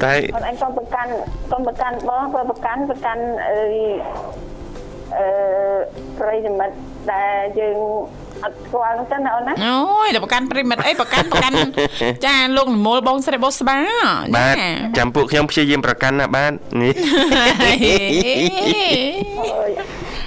[0.03, 1.11] តែបងអញកុំប្រកាន់
[1.51, 3.59] កុំប្រកាន់បងបើប្រកាន់ប្រកាន់អឺ
[5.17, 5.27] អឺ
[6.19, 6.75] ប្រិយមិត្ត
[7.13, 7.77] ដែលយើង
[8.43, 11.55] អត់ស្គាល់ហ្នឹងទៅណាអូនណាអូយតែប្រកាន់ប្រិមិត្តអីប្រកាន់ប្រកាន់
[12.25, 13.77] ចាលោកនិមលបងស្រីបុស្បា
[14.35, 14.55] បាទ
[14.97, 16.93] ចាំពួកខ្ញុំព្យាយាមប្រកាន់ណាបាទនេះ
[17.63, 19.71] អូយ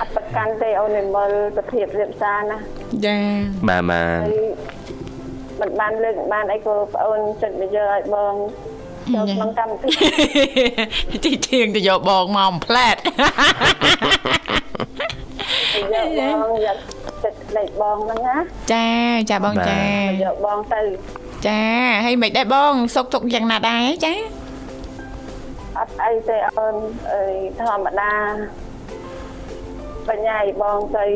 [0.00, 2.56] អត់ប្រកាន់ទេអូននិមលប្រធៀបរៀបសារណា
[3.06, 3.18] ចា
[3.68, 4.80] បាទបាទហើយ
[5.60, 8.34] មិនបានលើកមិនបានអីក៏បងអូនចិត្តមកយកឲ្យបង
[9.14, 12.96] ចូលក្នុងកម្មវិធីទីទៀងទៅយកបងមកអំផ្លែត
[15.92, 16.06] យក
[16.42, 16.80] បងយកចិត្ត
[17.56, 18.36] លេខបងហ្នឹងណា
[18.72, 18.86] ចា
[19.30, 19.82] ចាបងចា
[20.22, 20.82] យកបងទៅ
[21.46, 21.60] ចា
[22.04, 24.14] ហើយមិនដែរបងសុកទុកយ៉ាងណាដែរចា
[25.78, 26.74] អត់អីទេអូន
[27.12, 27.22] អី
[27.60, 28.12] ធម្មតា
[30.08, 31.06] បញ្ញាយបងទៅ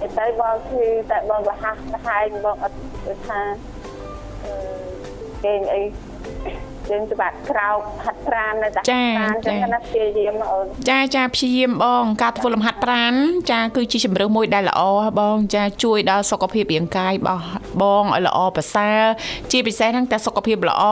[0.00, 3.40] ទៅទៅបងគឺតែបងលះលះហើយបងអត់ដូចថា
[4.44, 4.52] អឺ
[5.44, 5.80] គេងអី
[6.90, 13.14] យើងច្បាក់ក្រោកហាត់ប្រាណនៅតែប្រាណចឹងណាព្យាយាមអូនចាចាព្យាយាមបង ការធ្វើលំហាត់ប្រាណ
[13.52, 17.44] ចាគឺជាជំរឿនមួយដែលល្អហ៎បងចាជួយដល់សុខភាពរាងកាយរបស់
[17.82, 19.00] បងឲ្យល្អប្រសើរ
[19.52, 20.82] ជាពិសេសហ្នឹងតែសុខភាពល្អ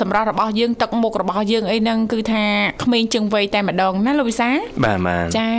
[0.00, 2.44] សម្រាប់របស់យើងទឹកមុខរបស់យើងអីហ្នឹងគឺថា
[2.82, 4.50] ក្មេងជាងវ័យតែម្ដងណាលោកវិសា
[4.84, 5.50] បាទបាទចា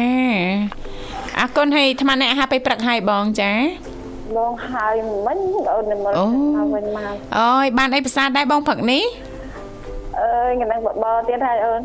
[1.39, 3.53] អរគុណហើយអាត្មាអ្នកអាហារពេលព្រឹកហើយបងចា
[4.37, 5.39] បងហើយមិញ
[5.73, 9.03] អូននិមលអូមកវិញមកអូយបានអីប្រសាទដែរបងព្រឹកនេះ
[10.25, 11.81] អើយកណ្ដឹងបបរទៀតហើយអូន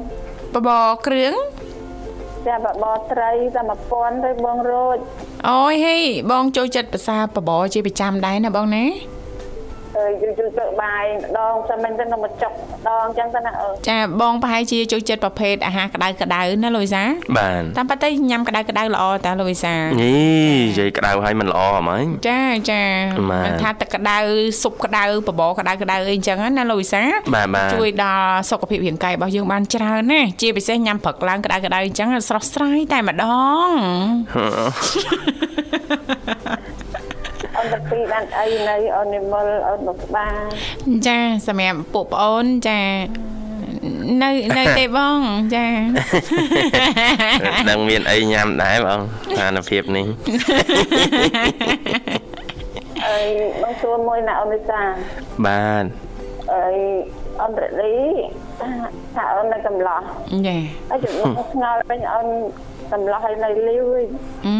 [0.55, 1.33] បបរគ្រឿង
[2.46, 4.96] ចាបបរត្រីតែ1000ទៅបងរោច
[5.50, 5.96] អូយហេ
[6.33, 8.85] បងចូលចិត្តភាសាបបរជាប្រចាំដែរណាបងណា
[10.00, 17.04] អើយយូរយូរទៅបាយម្ដងតែមិនទៅនឹងមកចុកម្ដងអញ្ចឹងទៅណាអូនចាបងប្រហែលជាចូលចិត្តប្រភេទអាហារក្តៅក្តៅណាលោកវិសា
[17.38, 22.82] បាទតាមពិតទៅញ៉ាំក្តៅក្តៅល្អតាលោកវិសានេះនិយាយក្តៅឲ្យមិនល្អហ្មងចាចា
[23.30, 24.16] បាទមិនថាទឹកក្តៅ
[24.62, 27.02] ស៊ុបក្តៅបបរក្តៅក្តៅអីអញ្ចឹងណាលោកវិសា
[27.34, 33.24] បាទបាទជួយដល់សុខភាពរាងកាយរបស់យើងបានច្រើនណាជាពិសេសញ៉ាំព្រឹកឡើងក្តៅក្តៅអញ្ចឹងស្រស់ស្រាយតែម្ដ
[33.66, 33.70] ង
[37.61, 40.35] អូនទៅពីបានអីនៅអូននិមលអូនមកក្បាល
[41.07, 41.18] ចា
[41.49, 42.81] សម្រាប់ពួកប្អូនចា
[44.23, 45.18] នៅនៅទេបង
[45.55, 45.66] ចា
[47.70, 50.07] ដឹងមានអីញ៉ាំដែរបងស្ថានភាពនេះ
[53.07, 53.27] អើយ
[53.62, 54.81] បងសួរមួយណាអូនវិសា
[55.46, 55.85] បាទ
[56.55, 56.77] អើយ
[57.42, 57.94] អូនរលី
[59.16, 60.03] ថាអូននៅកំឡោះ
[60.49, 60.59] ចា
[60.90, 62.29] ហើយជំនួសស្ងល់វិញអូន
[62.92, 64.07] កំឡោះឲ្យនៅលីវវិញ
[64.46, 64.60] អឺពីមកណាអូ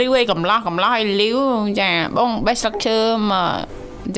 [0.00, 1.38] លីវឯកំឡោះកំឡោះឲ្យលីវ
[1.80, 2.98] ចាបងបេះស្លឹកឈើ
[3.30, 3.50] មក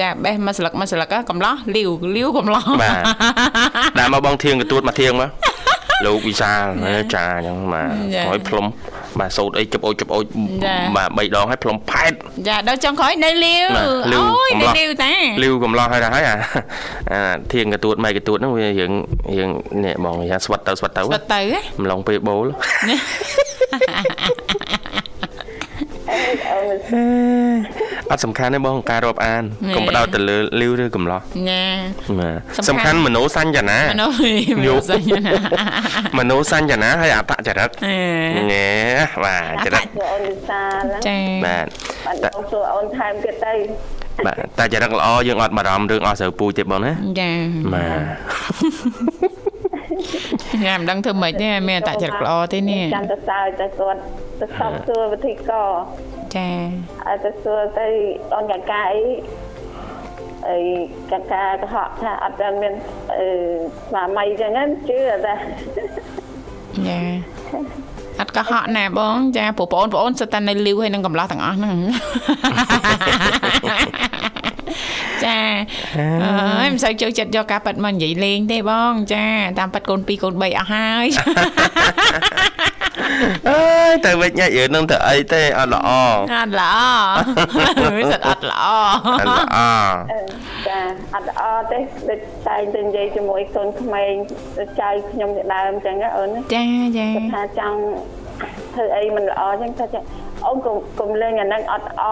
[0.01, 3.03] ចាបេះមួយស្លឹកមួយស្លឹកហ៎កំឡោះលីវលីវកំឡោះបាទ
[3.99, 5.31] ដាក់មកបងធៀងកទួតមកធៀងមក
[6.07, 6.65] លោកវិសាល
[7.15, 8.67] ចាអញ្ចឹងបាទចាហើយផ្លុំ
[9.19, 10.25] បាទសោតអីជប់អូចជប់អូច
[10.65, 12.13] ចាបាទ3ដងហើយផ្លុំផែត
[12.49, 16.37] ចាដល់ចុងក្រោយនៅលាវបាទលាវអូយកំនៅឡោះលាវតាលីវកំឡោះហើយដែរហើយអា
[17.13, 18.93] អាធៀងកទួតម៉ែកទួតហ្នឹងវារៀង
[19.37, 19.49] រៀង
[19.85, 22.47] នេះបងយ៉ាងស្វិតទៅស្វិតទៅស្វិតទៅហ៎ម្លងពេលបូល
[28.12, 31.64] អត់សំខាន់ទេបងការរាប់អាន ណែ កុំបដោតទៅលើលីវឬកំឡោះ ណា
[32.20, 34.20] បាទ សំ សំ ខាន់ ខាន់មโนសញ្ញនា មនុស្ស
[34.58, 35.34] មិន យក សញ្ញាណា
[36.18, 38.70] មโนសញ្ញនាហើយអតចរិត អេ ញ៉ែ
[39.24, 41.68] បាទចរិត ចូលអូនវិសាលណា ចា បាទ
[42.06, 43.54] បាត់អូនចូលអូនថែមទៀតទៅ
[44.26, 47.32] បាទតែចរិតល្អយើងអត់បារម្ភរឿងអស់ស្រូវពូជទេបងណា ចា
[47.74, 47.86] បា
[49.41, 49.41] ទ
[50.67, 54.01] ញ៉ាំដឹងធ្វើម៉េចទេមានអតចរិតល្អទេនេះចាំទៅសើចទៅគាត់
[54.41, 55.53] ទៅសពសួរវិធីក
[56.37, 56.49] ចា
[57.07, 57.87] ឲ្យទៅសួរទៅ
[58.35, 59.03] អូនកកាអី
[60.49, 60.59] អី
[61.11, 62.75] កកាកុហកថាអត់ទាន់មាន
[63.19, 63.27] អឺ
[63.89, 65.35] ស្មារតីចឹងណាជឿតែ
[66.89, 66.99] ចា
[68.21, 71.77] អត់កុហកណាបង ចាព្រោះបងប្អូនសុទ្ធតែនៅលីវហើយនឹងកំឡោះទាំងអស់ហ្នឹង
[73.62, 73.62] ចា
[76.01, 79.27] អើយមិនសូវចូលចិត្តយកការប៉ັດមកនិយាយលេងទេបងចា
[79.59, 81.07] តាមប៉ັດកូន2កូន3អស់ហើយ
[83.49, 86.77] អើយទៅវិញញ៉ាយើងនឹងទៅអីទេអត់ល្អអត់ល្អ
[87.97, 88.65] វាសិតអត់ល្អ
[89.07, 89.59] អត់ល្អ
[90.13, 90.21] អឺ
[90.69, 90.81] ចា
[91.15, 91.79] អត់ល្អទេ
[92.09, 94.13] ដូចតែងតែនិយាយជាមួយកូនក្មេង
[94.81, 96.65] ចៅខ្ញុំជាដើមចឹងណាអូនណាចា
[96.99, 97.79] ចាគាត់ថាចង់
[98.75, 100.01] ធ្វើអីមិនល្អចឹងគាត់ថា
[100.47, 102.05] អូនកុំកុំលេងអាហ្នឹងអត់ល្អ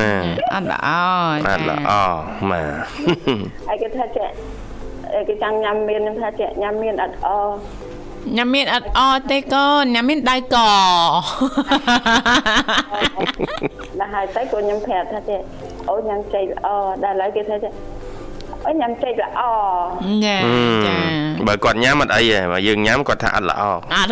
[0.00, 0.10] ណា
[0.54, 0.88] អត់ល្អ
[1.46, 1.90] អត់ល្អ
[2.50, 2.68] បាទ
[3.68, 4.28] ហើយគេថាចេះ
[5.14, 7.28] អីគេចង់ញ៉ាំមានខ្ញុំថាចេះញ៉ាំមានអត់ល្អ
[8.36, 9.00] ញ៉ាំមានអត់អ
[9.30, 10.58] ទេកូនញ៉ាំមានដៅកដ
[14.00, 15.40] ល់ហើយទៅក៏ខ្ញុំប្រាប់ថាចេះ
[15.88, 16.68] អូញ៉ាំចេកល្អ
[17.04, 17.72] ដល់ហើយគេថាចេះ
[18.66, 19.42] អូញ៉ាំចេកល្អ
[20.24, 20.96] ចាអឺចា
[21.46, 23.62] បើគាត់ញ៉ាំអត់អីទេបើយើងញ៉ាំគាត់ថាអត់ល្អ
[23.94, 24.10] អត់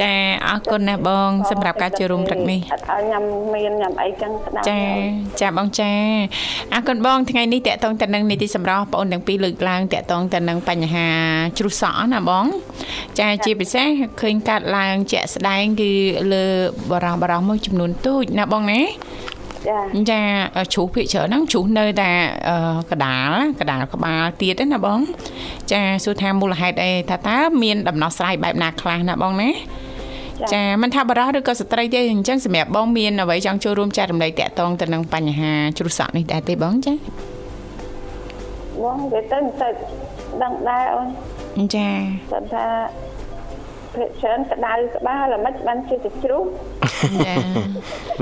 [0.00, 0.12] ចា
[0.46, 4.80] អរគុណណាស់បង សម្រាប់ការចូលរួមព្រឹកនេះអត់ឲ្យញ៉ាំមានញ៉ាំអីចឹងស្ដាប់ចា
[5.40, 5.92] ចាបងចា
[6.74, 11.08] អរគុណបងថ្ងៃនេះតកតងទៅនឹងនីតិសម្រាប់បងអូនទាំងពីរលើកឡើងតកតងទៅនឹងបញ្ហា
[11.58, 12.46] ជ្រុះសក់ណាបង
[13.18, 13.86] ចាជាពិសេស
[14.20, 15.90] ឃើញកាត់ឡើងជាក់ស្ដែងគឺ
[16.32, 16.46] លើ
[16.90, 18.82] បរោះបរោះមួយចំនួនទូចណាបងណា
[19.68, 19.78] ចា
[20.10, 20.20] ចា
[20.72, 22.10] ជ្រុះភាគច្រើនហ្នឹងជ្រុះនៅតែ
[22.48, 22.56] អឺ
[22.90, 24.98] កដាលកដាលក្បាលទៀតទេណាបង
[25.72, 29.50] ចាសួរថាមូលហេតុអីថាតើមានដំណោះស្រាយបែបណាខ្លះណាបងណា
[30.54, 36.94] ចាមិនថាបរោះឬក៏ស្ត្រីទេអញ្ចឹងសម្រាប់បងមានអ្វីចង់ចូលរួមចែករំលែកតាក់ទងទៅនឹងបញ្ហាជ្រុះសក់នេះដែរទេបងចា
[38.82, 39.68] បងគេទៅទៅ
[40.42, 41.02] ដឹងដែរអូ
[41.64, 41.88] នចា
[42.30, 42.66] គាត់ថា
[43.96, 46.42] ភាគច្រើនក្តៅក្បាលល្មិចបានជាទៅជ្រុះ
[47.26, 47.34] ចា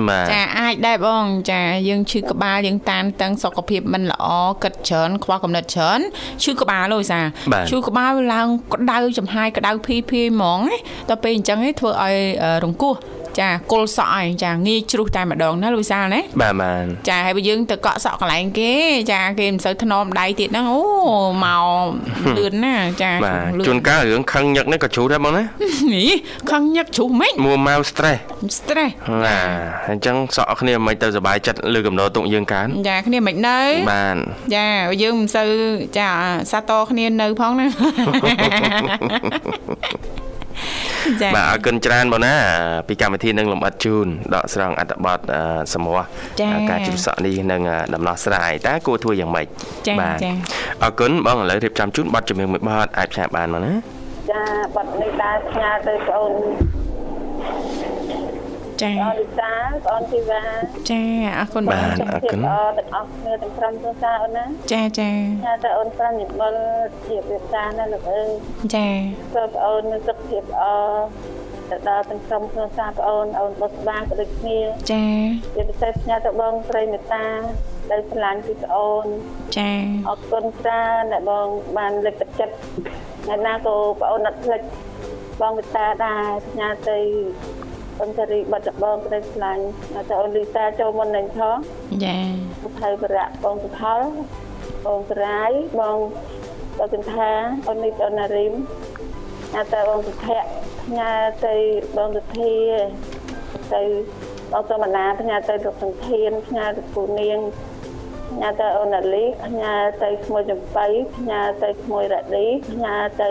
[0.08, 4.26] បាទចាអាចដែរបង ចាយើងឈឺក្បាលយើងតានតឹងសុខភាពមិនល្អ
[4.62, 6.00] គិតច្រើនខ្វះកំណត់ច្រើន
[6.42, 7.20] ឈឺក្បាលលោកសា
[7.70, 10.76] ឈឺក្បាលឡើងក្តៅចំហាយក្តៅភីភីហ្មងណា
[11.08, 12.16] ដល់ពេលអញ្ចឹងឯងធ្វើឲ្យ
[12.64, 12.94] រង្គោះ
[13.40, 18.72] ចាគល់សក់ឯងចាងាយជ្រុះតែម្ដងណាលូយសាលណាបាទបាទចាហើយបើយើងទៅកក់សក់កន្លែងគេ
[19.12, 20.80] ចាគេមិនសូវធ្នមដៃទៀតហ្នឹងអូ
[21.44, 25.44] មកលឿនណាចាបាទលឿជួនកាលរឿងខឹងញឹកនេះក៏ជ្រុះដែរបងណា
[25.94, 26.12] នេះ
[26.50, 28.18] ខឹងញឹកជ្រុះម៉េចមួម៉ៅ stress
[28.56, 28.92] stress
[29.24, 29.38] ណា
[29.90, 33.58] អញ្ចឹងសក់គ្នាមិនទៅសុបាយចិត្តលើកំណត់ទុកយើងកើនចាគ្នាមិននៅ
[33.92, 34.16] បាទ
[34.56, 34.66] ចា
[35.02, 35.50] យើងមិនសូវ
[35.98, 36.08] ចា
[36.50, 40.31] សាតគ្នានៅផងណាចា
[41.34, 42.34] បាទអរគុណច្រើនបងណា
[42.88, 45.42] ពីកម្មវិធីនឹងលំអិតជូនដកស្រង់អត្ថបទអឺ
[45.74, 46.00] សមរ
[46.40, 49.46] ចា៎ការជិះសក់នេះនឹងអឺដំណោះស្រាយតើគួរធ្វើយ៉ាងម៉េច
[49.86, 50.34] ចា៎បាទចា៎
[50.82, 53.72] អរគុណបងឥឡូវរៀបចំជូនប័ណ្ណជំនឿមួយប័ណ្ណអាចផ្សាយបានមកណា
[54.30, 54.42] ចា
[54.74, 56.32] បាត់នេះដែរផ្ញើទៅបងអូន
[58.82, 59.54] ចាបងលីសា
[59.86, 60.42] បងធីវ៉ា
[60.90, 61.02] ចា
[61.38, 65.10] អរគុណបងបាទអរគុណល្អទាំងអស់គ្នាទាំងក្រុមគ្រួសារអូនណាចាចា
[65.44, 66.54] ញ៉ាំតែអូនប្រាំនិមល
[67.06, 68.30] ជាវាសាណាលោកអើយ
[68.74, 68.88] ចា
[69.34, 70.64] សូមបងអូនមានសុខភាពល្អ
[71.70, 74.58] ទៅដល់ទាំងក្រុមគ្រួសារបងអូនអូនបុស្បាក៏ដូចគ្នា
[74.92, 75.04] ចា
[75.54, 77.26] ជាពិសេសផ្ញើទៅបងស្រីមេត្តា
[77.90, 79.06] ដែលឆ្លាញ់ពីបងអូន
[79.58, 79.72] ចា
[80.08, 82.54] អរគុណច្រើនដែលបងបានលើកទឹកចិត្ត
[83.28, 84.62] អ្នកណាក៏បងអូនអត់ភ្លេច
[85.40, 86.98] បងមេត្តាដែរផ្ញើទៅ
[88.00, 91.56] បងតារីបាត់ដបងក្តីឆ្លាញ់ហើយទៅអូនលីសាចូលមុននឹងផង
[92.04, 92.18] ចា
[92.78, 94.00] ភ័យបរៈបងសុផល
[94.86, 95.50] បងសរាយ
[95.80, 95.96] បង
[96.78, 97.30] បងកន្ថា
[97.68, 98.54] អូននេះអូនណារីម
[99.54, 100.48] ហើយទៅបងសុភ័ក្រ
[100.82, 101.10] ផ្ញើ
[101.46, 101.54] ទៅ
[101.96, 102.54] បងសុធា
[103.74, 103.82] ទៅ
[104.52, 107.38] បងសមណាផ្ញើទៅលោកសន្ធានផ្ញើទៅពូនាង
[108.30, 113.30] ផ្ញើទៅអូនណាលីផ្ញើទៅឈ្មោះចំបៃផ្ញើទៅឈ្មោះរ៉ាឌីផ្ញើទៅ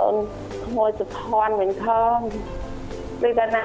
[0.00, 0.16] អូន
[0.64, 2.18] ឈ្មោះសុភ័ណ្ឌវិញផង
[3.24, 3.62] ដូចថាណា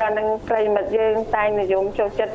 [0.00, 2.34] ដល់នឹងប្រិមិត្តយើងតែងនិយមចូលចិត្ត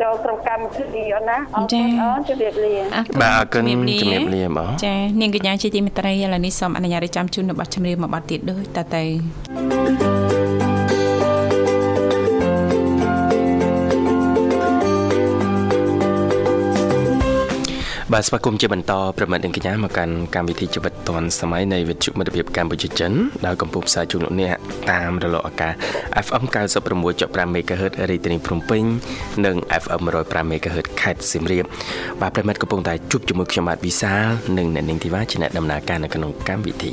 [0.00, 3.64] ចូលក្រុមកម្មវិធីអូនណាអរចាគុណអូនជម្រាបលាអរគុណបាទអរគុណ
[4.02, 10.21] ជំរាបលាបងចានាងកញ្ញាជាទីមេត្រីឥឡូវនេះសូមអនុញ្ញាតឲ្យចាំជូននៅប័ណ្ណចម្រៀងមួយប័ណ្ណទៀតដូចតទៅ
[18.12, 23.12] បាទស្វាគមន៍ជាបន្តប្រិមិត្តនិងកញ្ញាមកកាន់កម្មវិធីជីវិតឌွန်សម័យនៃវិទ្យុមិត្តភាពកម្ពុជាចិន
[23.46, 24.56] ដោយកំពុងផ្សាយជូនលោកអ្នក
[24.92, 25.72] តាមរលកអាកាស
[26.26, 26.44] FM
[26.98, 28.82] 96.5 MHz រាជធានីភ្នំពេញ
[29.44, 31.64] និង FM 105 MHz ខេត្តសៀមរាប
[32.20, 34.24] បាទប្រិមិត្តកំពុងតែជួបជាមួយខ្ញុំបាទវិសាល
[34.58, 36.92] និងអ្នកនាងធីវ៉ាជាអ្នកដំណើរការនៅក្នុងកម្មវិធី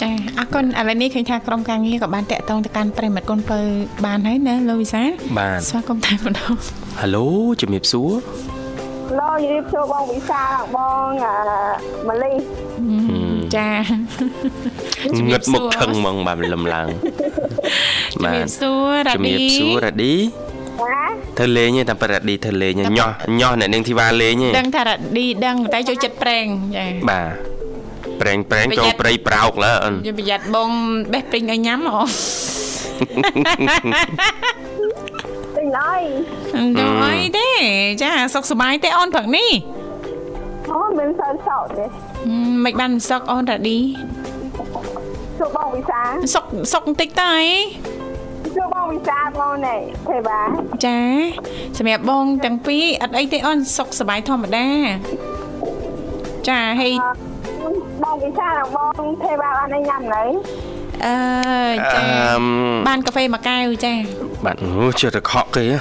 [0.00, 3.58] ចាអរគុណឥឡូវនេះឃើញថាក្រុមការងារក៏បានតាក់ទងទៅកាន់ប្រិមិត្តកូនពៅ
[4.06, 6.52] បានហើយណាលោកវិសាលបាទស្វាគមន៍តែម្ដង
[7.00, 7.26] ហៅឡូ
[7.60, 8.10] ជំរាបសួរ
[9.18, 10.42] លោកយីចូលបងវិសា
[10.74, 11.34] បងអា
[12.08, 12.32] ម៉ាលី
[13.56, 13.70] ចា
[15.30, 16.88] ងឹតមុខខឹងហ្មងបាទលំឡើង
[18.14, 20.14] ជំរាបសួររ៉ាជំឌីរាបសួររ៉ាឌី
[20.82, 21.04] ណា
[21.38, 26.44] ធ្វើលេងទេតែប្រឌីធ្វើលេងញោះញោះអ្នកនាងធីវ៉ាលេងទេដឹងថារ៉ាឌីដឹងតែចូលចិត្តប្រេង
[26.76, 27.50] ចាបាទ
[28.20, 30.70] ប្រេងប្រេងប្រយ័ចូលត្នព្រៃប្រោកឡើអូនយកប្រយ័ត្នបង
[31.12, 32.00] បេះព្រីងឲ្យញ៉ាំអូ
[33.00, 33.08] ទិ
[33.82, 33.86] ញ
[35.78, 36.02] អើយ
[36.78, 37.48] ដល់អីទេ
[38.02, 39.50] ចាសុខសប្បាយទេអូនព្រឹកនេះ
[40.70, 43.78] អូមិនសូវសោកទេហឹមមិនបានសុខអូនរ៉ាឌី
[45.38, 46.00] ជួបបងវិសា
[46.34, 47.50] សុខសុខបន្តិចតើអី
[48.56, 49.76] ជួបបងវិសាបងណែ
[50.10, 50.40] ទេបា
[50.84, 50.98] ចា
[51.78, 54.66] សម្រាប់បងទាំងពីរអត់អីទេអូនសុខសប្បាយធម្មតា
[56.48, 56.92] ចាហើយ
[58.02, 60.22] បងវិសានិងបងទេបាអត់ឲ្យញ៉ាំនៅ
[61.06, 61.16] អើ
[61.72, 62.42] យអចាឺម
[62.88, 63.94] បានកាហ្វេមួយកែវចា
[64.44, 65.76] បាទអូជិះតែខកគេហ៎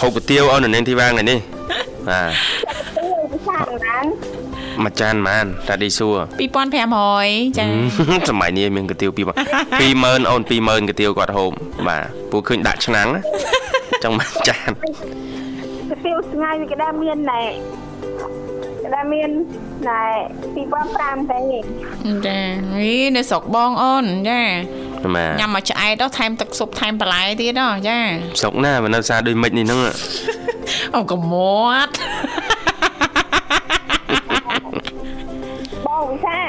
[0.00, 1.38] ហូបគុយទាវអូនអ្នកនាងធីវ៉ាថ្ងៃនេះ
[2.08, 2.30] បាទ
[2.96, 4.04] ទៅវិសាណាន
[4.84, 6.16] មួយចានប៉ុន្មានរ៉ាឌីសួរ
[6.88, 7.66] 2500ចា
[8.28, 11.50] សម័យនេះមានគុយទាវពី20000អូន20000គុយទាវគាត់ហូប
[11.88, 13.20] បាទពូឃើញដាក់ឆ្នាំងណា
[14.04, 14.70] ចង់មួយចាន
[15.88, 17.87] ទៅទៀវស្ងាយវាក៏ដែរមានណែក៏
[18.94, 19.30] ដែរមាន
[19.88, 20.02] ណែ
[20.68, 21.40] 2005ទេ
[22.26, 22.40] ចា
[22.76, 24.42] នេះនៅស្រុកបងអូនចា
[25.14, 27.98] បាទញ៉ាំមកឆ្អែតដល់ថែមទឹកស៊ុបថែមបន្លែទៀតដល់ចា
[28.40, 29.80] ស្រុកណាបើនៅផ្សារដូចមិចនេះហ្នឹង
[30.96, 31.92] អូកមាត់
[35.86, 36.40] បងវិសា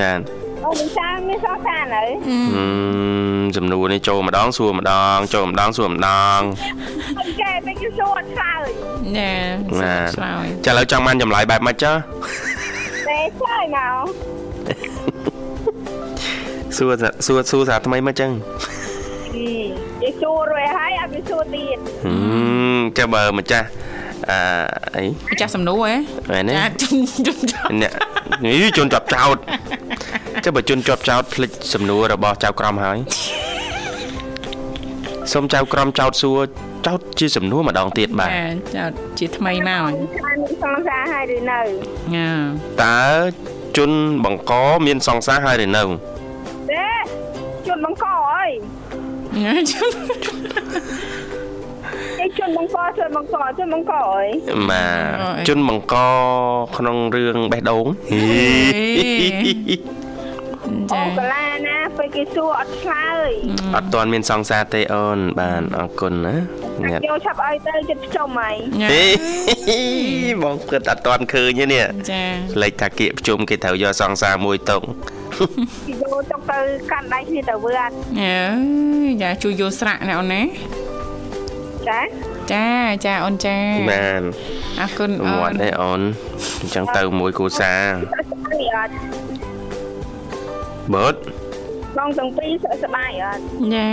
[0.00, 2.04] បាទ បងវិសាមានសោះសាននៅ
[2.56, 2.66] អឺ
[3.56, 6.40] សំណួរនេះចូលម្ដងសួរម្ដងចូលម្ដងសួរម្ដង
[7.18, 8.66] ហើយកែទៅគេសួរអត់ឆ្លើយ
[9.18, 9.30] ចា
[9.80, 14.04] បាទឆ្លើយចាឥឡូវចង់បានចម្លើយបែបម៉េចចាទេឆ្លើយមក
[16.76, 18.30] សួរសាសួរសួរសារថ្មីមកចឹង
[20.02, 22.12] គេសួររួចហើយអត់គេសួរទៀតហឹ
[22.76, 23.66] មចាំបើម្ចាស់
[24.30, 24.38] អឺ
[24.96, 25.94] អីម្ចាស់សំណួរហ៎
[26.30, 26.96] មែនទេចាជុំ
[27.26, 27.92] ជុំជុំអ្នក
[28.44, 29.36] នេះជន់ជាប់ចោត
[30.44, 32.98] ចាំបើជន់ជាប់ចោតភ្លេចសំណួររបស់ចៅក្រមហើយ
[35.32, 36.38] សូមចៅក្រមចោតសួរ
[36.86, 38.44] ចោតជាសំណួរម្ដងទៀតបាទចា
[38.76, 39.90] ចោតជាថ្មីមក
[40.20, 41.60] ថាមានសង្សារហើយឬនៅ
[42.14, 42.30] ញ៉ា
[42.82, 43.00] តើ
[43.76, 44.52] ជន់បង្ក
[44.86, 45.82] មានសង្សារហើយឬនៅ
[46.70, 46.86] ទេ
[47.66, 48.50] ជន់បង្កអើយ
[49.42, 49.90] ញ៉ាជុំ
[52.18, 54.28] គេជន់បង្កជន់បង្កជន់បង្កអើយ
[54.70, 54.86] បា
[55.42, 55.94] ទជន់បង្ក
[56.76, 58.22] ក្នុងរឿងបេះដូងហី
[59.70, 60.11] ចា
[60.92, 63.30] អូកាឡាណាពេលគេសួរអត់ឆ្លើយ
[63.76, 66.36] អត់ទាន់មានសង្សារទេអូន បាទអរគុណណា
[66.88, 69.80] ញ៉ាំយកឆាប់ឲ្យទៅចិត្តខ្ចុំហើយញ៉ាហេ
[70.42, 72.22] បងគិតអត់ទាន់ឃើញទេនេះចា
[72.62, 74.82] លេខថាគៀកប្រជុំគេត្រូវយកសង្សារមួយតុង
[75.88, 76.58] គេយកចុកទៅ
[76.90, 77.92] កាន់ដៃគ្នាទៅវត្ត
[78.22, 78.40] អើ
[79.06, 80.42] យចាជួយយកស្រាក់ណាអូនណា
[81.88, 82.00] ចា
[82.52, 82.66] ចា
[83.06, 83.56] ចាអូនចា
[83.92, 84.22] បាន
[84.80, 86.00] អរគុណអូមាត់នទេអូន
[86.60, 87.72] អញ្ចឹងទៅមួយគូសា
[88.60, 88.92] នេះអត់
[90.94, 91.14] បើត
[91.98, 93.40] បងទាំងពីរសុខសប្បាយអត់
[93.74, 93.88] ចា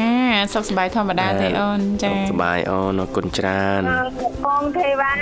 [0.54, 3.82] សុខសប្បាយធម្មតាទេអូនចាសប្បាយអូនអរគុណច្រើន
[4.46, 5.14] បងទេវ៉ា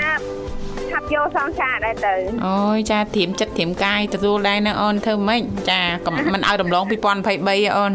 [0.91, 2.13] ឆាប់យកសង្សារដែរទៅ
[2.47, 7.93] អូយចាធៀមចិត្តធៀមកាយទទួលដែរណាអូនធ្វើម៉េចចាកុំមិនឲ្យរំលង2023ទេអូន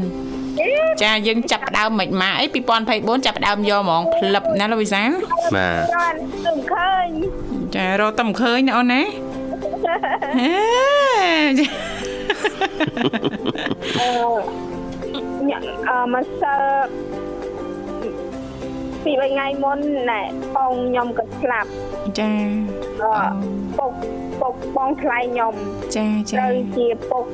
[1.02, 2.46] ចាយើងចាប់ផ្ដើមមិនម៉ាអី
[2.86, 5.10] 2024ចាប់ផ្ដើមយកហ្មងផ្លឹបណាលោកវិសាល
[5.56, 6.06] បាទចា
[6.46, 7.08] ទៅឃើញ
[7.76, 9.02] ចារកតែមិនឃើញណាអូនណា
[10.38, 10.52] ហេ
[11.58, 11.66] ចា
[12.00, 12.01] អឺ
[15.48, 16.56] ញ៉ាំអឺមកសើ
[19.04, 19.78] ពី3ថ្ងៃមុន
[20.10, 20.22] ណែ
[20.56, 21.68] បងខ្ញុំក៏ស្លាប់
[22.18, 22.32] ចា
[23.02, 23.12] អឺ
[23.78, 23.92] ពុក
[24.40, 25.54] ពុកបងថ្លៃខ្ញុំ
[25.96, 27.26] ចាចាត្រូវជាពុក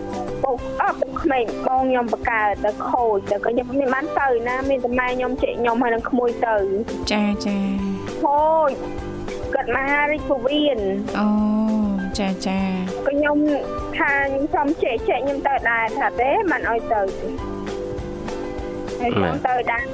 [0.42, 6.56] ពុកអត់ពុកក្មេងបងខ្ញុំបកកើតទៅខូចទៅក៏ខ្ញុំមិនបានទៅណាមានតែម៉ែខ្ញុំជិះខ្ញុំហើយនឹងក្មួយទៅ
[7.12, 7.58] ចាចា
[8.22, 8.70] ខូច
[9.54, 10.78] គាត់មហារាជពវៀន
[11.18, 11.26] អូ
[12.18, 12.58] ចាចា
[13.06, 13.36] ក៏ខ្ញុំ
[13.98, 17.00] ថាខ្ញុំសុំជែកជែកខ្ញុំទៅដែរថាទេមិនអោយទៅ
[19.00, 19.84] ហើយខ្ញុំទៅដែរ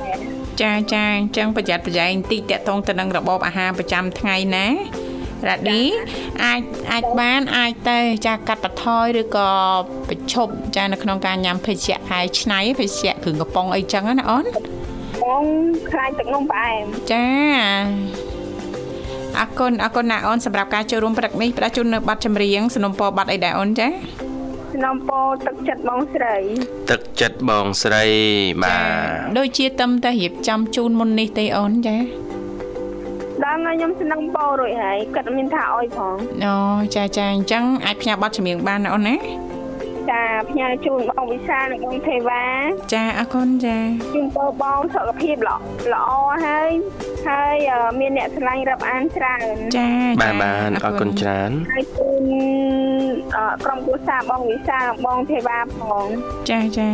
[0.62, 4.66] ចាចាអញ្ចឹងប្រយ័ត្នប្រយែងបន្តិចតកតងទៅនឹងរបបអាហារប្រចាំថ្ងៃណា
[5.48, 5.82] រ៉ាឌី
[6.44, 6.60] អាច
[6.92, 9.50] អាចបានអាចទៅចាកាត់បន្ថយឬក៏
[10.08, 14.44] ប្រឈប់ចានៅក្នុងការញ៉ាំភេសជ្ជៈហើយឆ្នៃភេសជ្ជៈគ្រឿងកំប៉ុងអីចឹងណាអូន
[15.22, 15.44] បង
[15.90, 17.26] ខ្លាញ់ទឹកនំផ្អែមចា
[19.40, 23.88] អរគុណអរគុណណាអូនសម្រាប់ការចូលរួមព្រឹកនេះផ្ដល់ជូននៅប័ណ្ណចម្រៀងสนុំពរប័ណ្ណអីដែរអូនចា
[24.72, 26.36] សំណពោទឹកចិត្តបងស្រី
[26.90, 28.04] ទឹកចិត្តបងស្រី
[28.62, 31.96] បាទដូចជាតឹមតែរៀបចំជូនមុននេះទេអូនចា
[33.44, 36.14] ដល់ថ្ងៃខ្ញុំសំណពោរួចហើយគាត់មានថាអោយផង
[36.44, 36.56] អូ
[36.96, 39.16] ចាចាអញ្ចឹងអាចផ្ញើប័ណ្ណចម្រៀងបានណាអូនណា
[40.10, 42.44] ចាផ្ញើជូនបងវិសាលនិងបងទេវ៉ា
[42.94, 43.78] ចាអរគុណចា
[44.14, 45.56] ជូនពរបងសុខភាពល្អ
[45.92, 46.08] ល្អ
[46.46, 46.70] ហើយ
[47.28, 49.88] ហើយអឺមានអ្នកឆ្លាញ់រាប់អានច្រើនចា
[50.20, 52.24] បាទបាទអរគុណច្រើនហើយជូន
[53.36, 56.06] អឺក្រុមគ្រួសារបងវិសាលនិងបងទេវ៉ាផង
[56.50, 56.90] ចាចា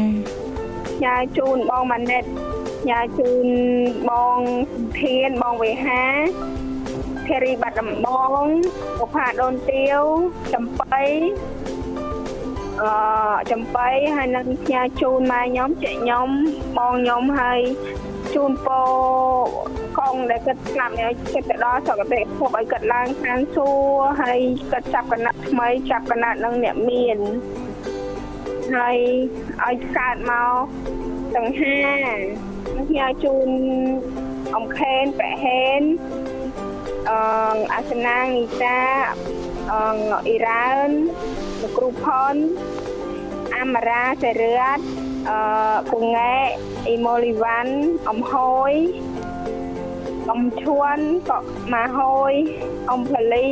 [1.04, 2.24] ញ៉ាជូនបងម៉ាណិត
[2.88, 3.46] ញ៉ាជូន
[4.08, 4.38] បង
[4.72, 6.02] សុធានបងវេហា
[7.26, 8.08] ធារីបាត់ដំប
[8.40, 8.42] ង
[8.98, 10.00] បុផាដូនទាវ
[10.52, 11.02] ចំបៃ
[12.82, 12.92] អឺ
[13.52, 16.28] ចំបៃហើយនឹងផ្ញើជូនម៉ែខ្ញុំចេខ្ញុំ
[16.76, 17.60] បងខ្ញុំហើយ
[18.34, 18.88] ជូនពរ
[19.98, 24.38] កងដែលគាត់ស្លាប់នេះចិត្តទៅដល់សុខភាពភពឲ្យគាត់ឡើងឋានសួគ៌ហើយ
[24.72, 27.18] គាត់ចាប់កណាត់ថ្មីចាប់កណាត់នឹងអ្នកមាន
[28.74, 28.98] ហើយ
[29.64, 30.64] ឲ្យកើតមក
[31.34, 31.78] ទាំងហា
[32.88, 33.48] ផ្ញើជូន
[34.56, 35.80] អំខេនប្រហេន
[37.10, 38.80] អឺអាសនាងនីតា
[39.70, 39.80] អឺ
[40.26, 40.90] អ៊ីរ៉ាន
[41.62, 42.34] លោកគ្រូផន
[43.56, 44.80] អាមារ៉ាសេរឿត
[45.30, 45.38] អឺ
[45.90, 46.34] ពង៉ែ
[46.86, 47.72] អ៊ីម៉ូលីវ៉ាន់
[48.10, 48.32] អំហ
[48.70, 48.72] យ
[50.30, 50.98] អំឈួន
[51.28, 51.38] ក៏
[51.72, 52.00] ម៉ាហ
[52.30, 52.32] យ
[52.90, 53.46] អំផលី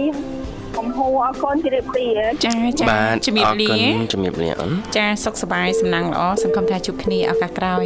[0.78, 2.09] អំហួរអរគុណជម្រាបលា
[2.44, 7.84] ចាចាបាទជំរាបអរលាគុណជំរាបលាអូនចាសុខសប្បាយសំណាងល្អសង្ឃឹមថាជួបគ្នាឱកាសក្រោយ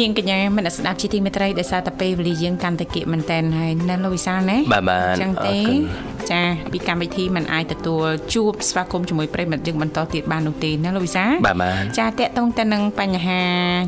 [0.00, 6.40] នាងកញ្ញាមនស្សស្ដាប់ជាទីមេត្រីដោយសារតែពេលវេលាយើងកាន់តែគៀកមែនតែនហើយនៅលោកវិសាលណាបាទបាទចឹងអរទេគុណ ចា
[6.72, 13.42] ពីកម្មវិធីมันអាចទទួលជួបស្វាគមន៍ជាមួយប្រិយមិត្តយើងបន្តទៀតបាននោះទេណាលោកវិសាបាទបាទចាតកតងទៅនឹងបញ្ហា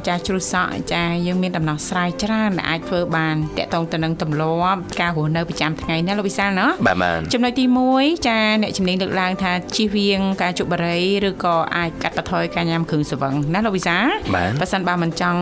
[0.09, 7.64] ចាជ្រុះសក់ចាយើងមានដំណោះស្រាយច្រើនដែលអាចធ្វើបានតកតងទៅនឹងទម្លាប់ការរស់នៅប្រចាំថ្ងៃណាលោកវិសាលណាបាទបាទចំណុចទី
[7.97, 13.97] 1ចាអ្នកជំនាញលើកឡើងថាជៀសវាងការជក់បារីឬក៏អាចកាត់បន្ថយការញ៉ាំគ្រឿងស្រវឹងណាលោកវិសា
[14.34, 15.41] បាទបើសិនបើមិនចង់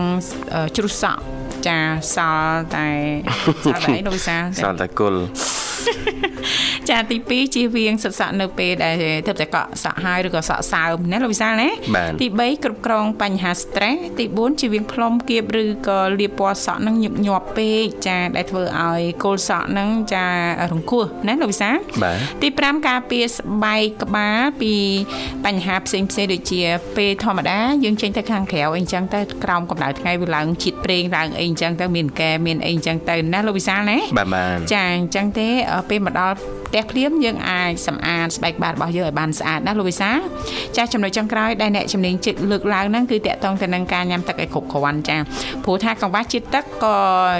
[0.53, 1.21] អឺជ្រុះសក់
[1.67, 1.77] ចា
[2.15, 2.87] សល់តែ
[3.63, 5.15] សល់តែអីលោកវិសាសន្តាគុល
[6.89, 8.95] ចាទី2ជៀសវាងសិតសក់នៅពេលដែល
[9.27, 20.25] ទើបតែកក់សក់ហើយឬក៏សក់សើមណាលោកវិសាលណាបាទទី3គ្រប់គ្រងបញ្ហា stress ទី4ជៀសវាងផ្លុំគៀបឬក៏លាបពណ៌សក់នឹងញឹកញាប់ពេកចាដែលធ្វើឲ្យគោលសក់នឹងចា
[20.71, 24.73] រង្គោះណាលោកវិសាលបាទទី5ការពារស្បែកក្បាលពី
[25.45, 26.61] បញ្ហាផ្សេងផ្សេងៗដូចជា
[26.97, 40.19] ពេលធម្មតាយើងចេញទៅខាងក្រៅអីចឹងទៅក្រោមកម្ដៅថ្ងៃវាឡើងជាតិប្រេងឡើងអីចឹងទៅមានកែមានអីចឹងទៅណាលោកវិសាលណាបាទបាទចាអញ្ចឹងទេអឺពេលមកដល់ផ្ទះភ្លាមយើងអាចសម្អាតស្បែកក្បាលរបស់យើងឲ្យបានស្អាតណាលោកវិសាល
[40.77, 45.17] ចាចំណុចចុងក្រោយដែលអ្នកជំនាញជិតលើកឡើងហ្នឹងគឺតកតងទៅនឹងការញ៉ាំទឹកឲ្យគ្រប់គ្រាន់ចា
[45.65, 46.97] ព្រោះថាកង្វះជាតិទឹកក៏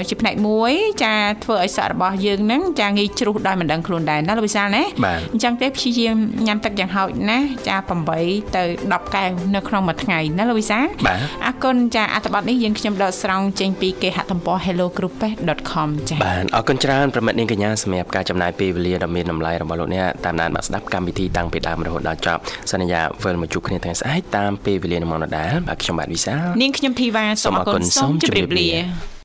[0.08, 0.72] ជាផ្នែកមួយ
[1.04, 1.14] ចា
[1.44, 6.16] ធ្វើឲ្យសក់របស់យើងហ្នឹងចាងាយជ្រុះដោយមិនដឹងខ្លួនដែរណាលោកវិសាលណាបាទអញ្ចឹងទេព្យាយាម
[6.46, 7.76] ញ៉ាំទឹកយ៉ាងហោចណាស់ចា
[8.16, 28.70] 8ទៅ10កែវនៅក្នុងមួយថ្ងៃណាលោកវិសាបាទអរគុណចាអត្ថបទនេះយើងខ្ញុំដកស្រង់ចេញពីគេហទំព័រ hellogroup.com ចាបាទអរគុណច្រើនប្រិមិត្តនាងកញ្ញាសម្រាប់ការចំណាយពេលវេលាដ៏មានតម្លៃរបស់លោកអ្នកតាមដានមកស្ដាប់កម្មវិធីតាំងពីដើមរហូតដល់ចប់សន្យាវិលមកជួបគ្នាថ្ងៃស្អែកតាមពេលវេលានឹងមកដដែលបាទខ្ញុំបាទវិសាលនាងខ្ញុំធីវ៉ាសូមអរគុណសូមជម្រាបលា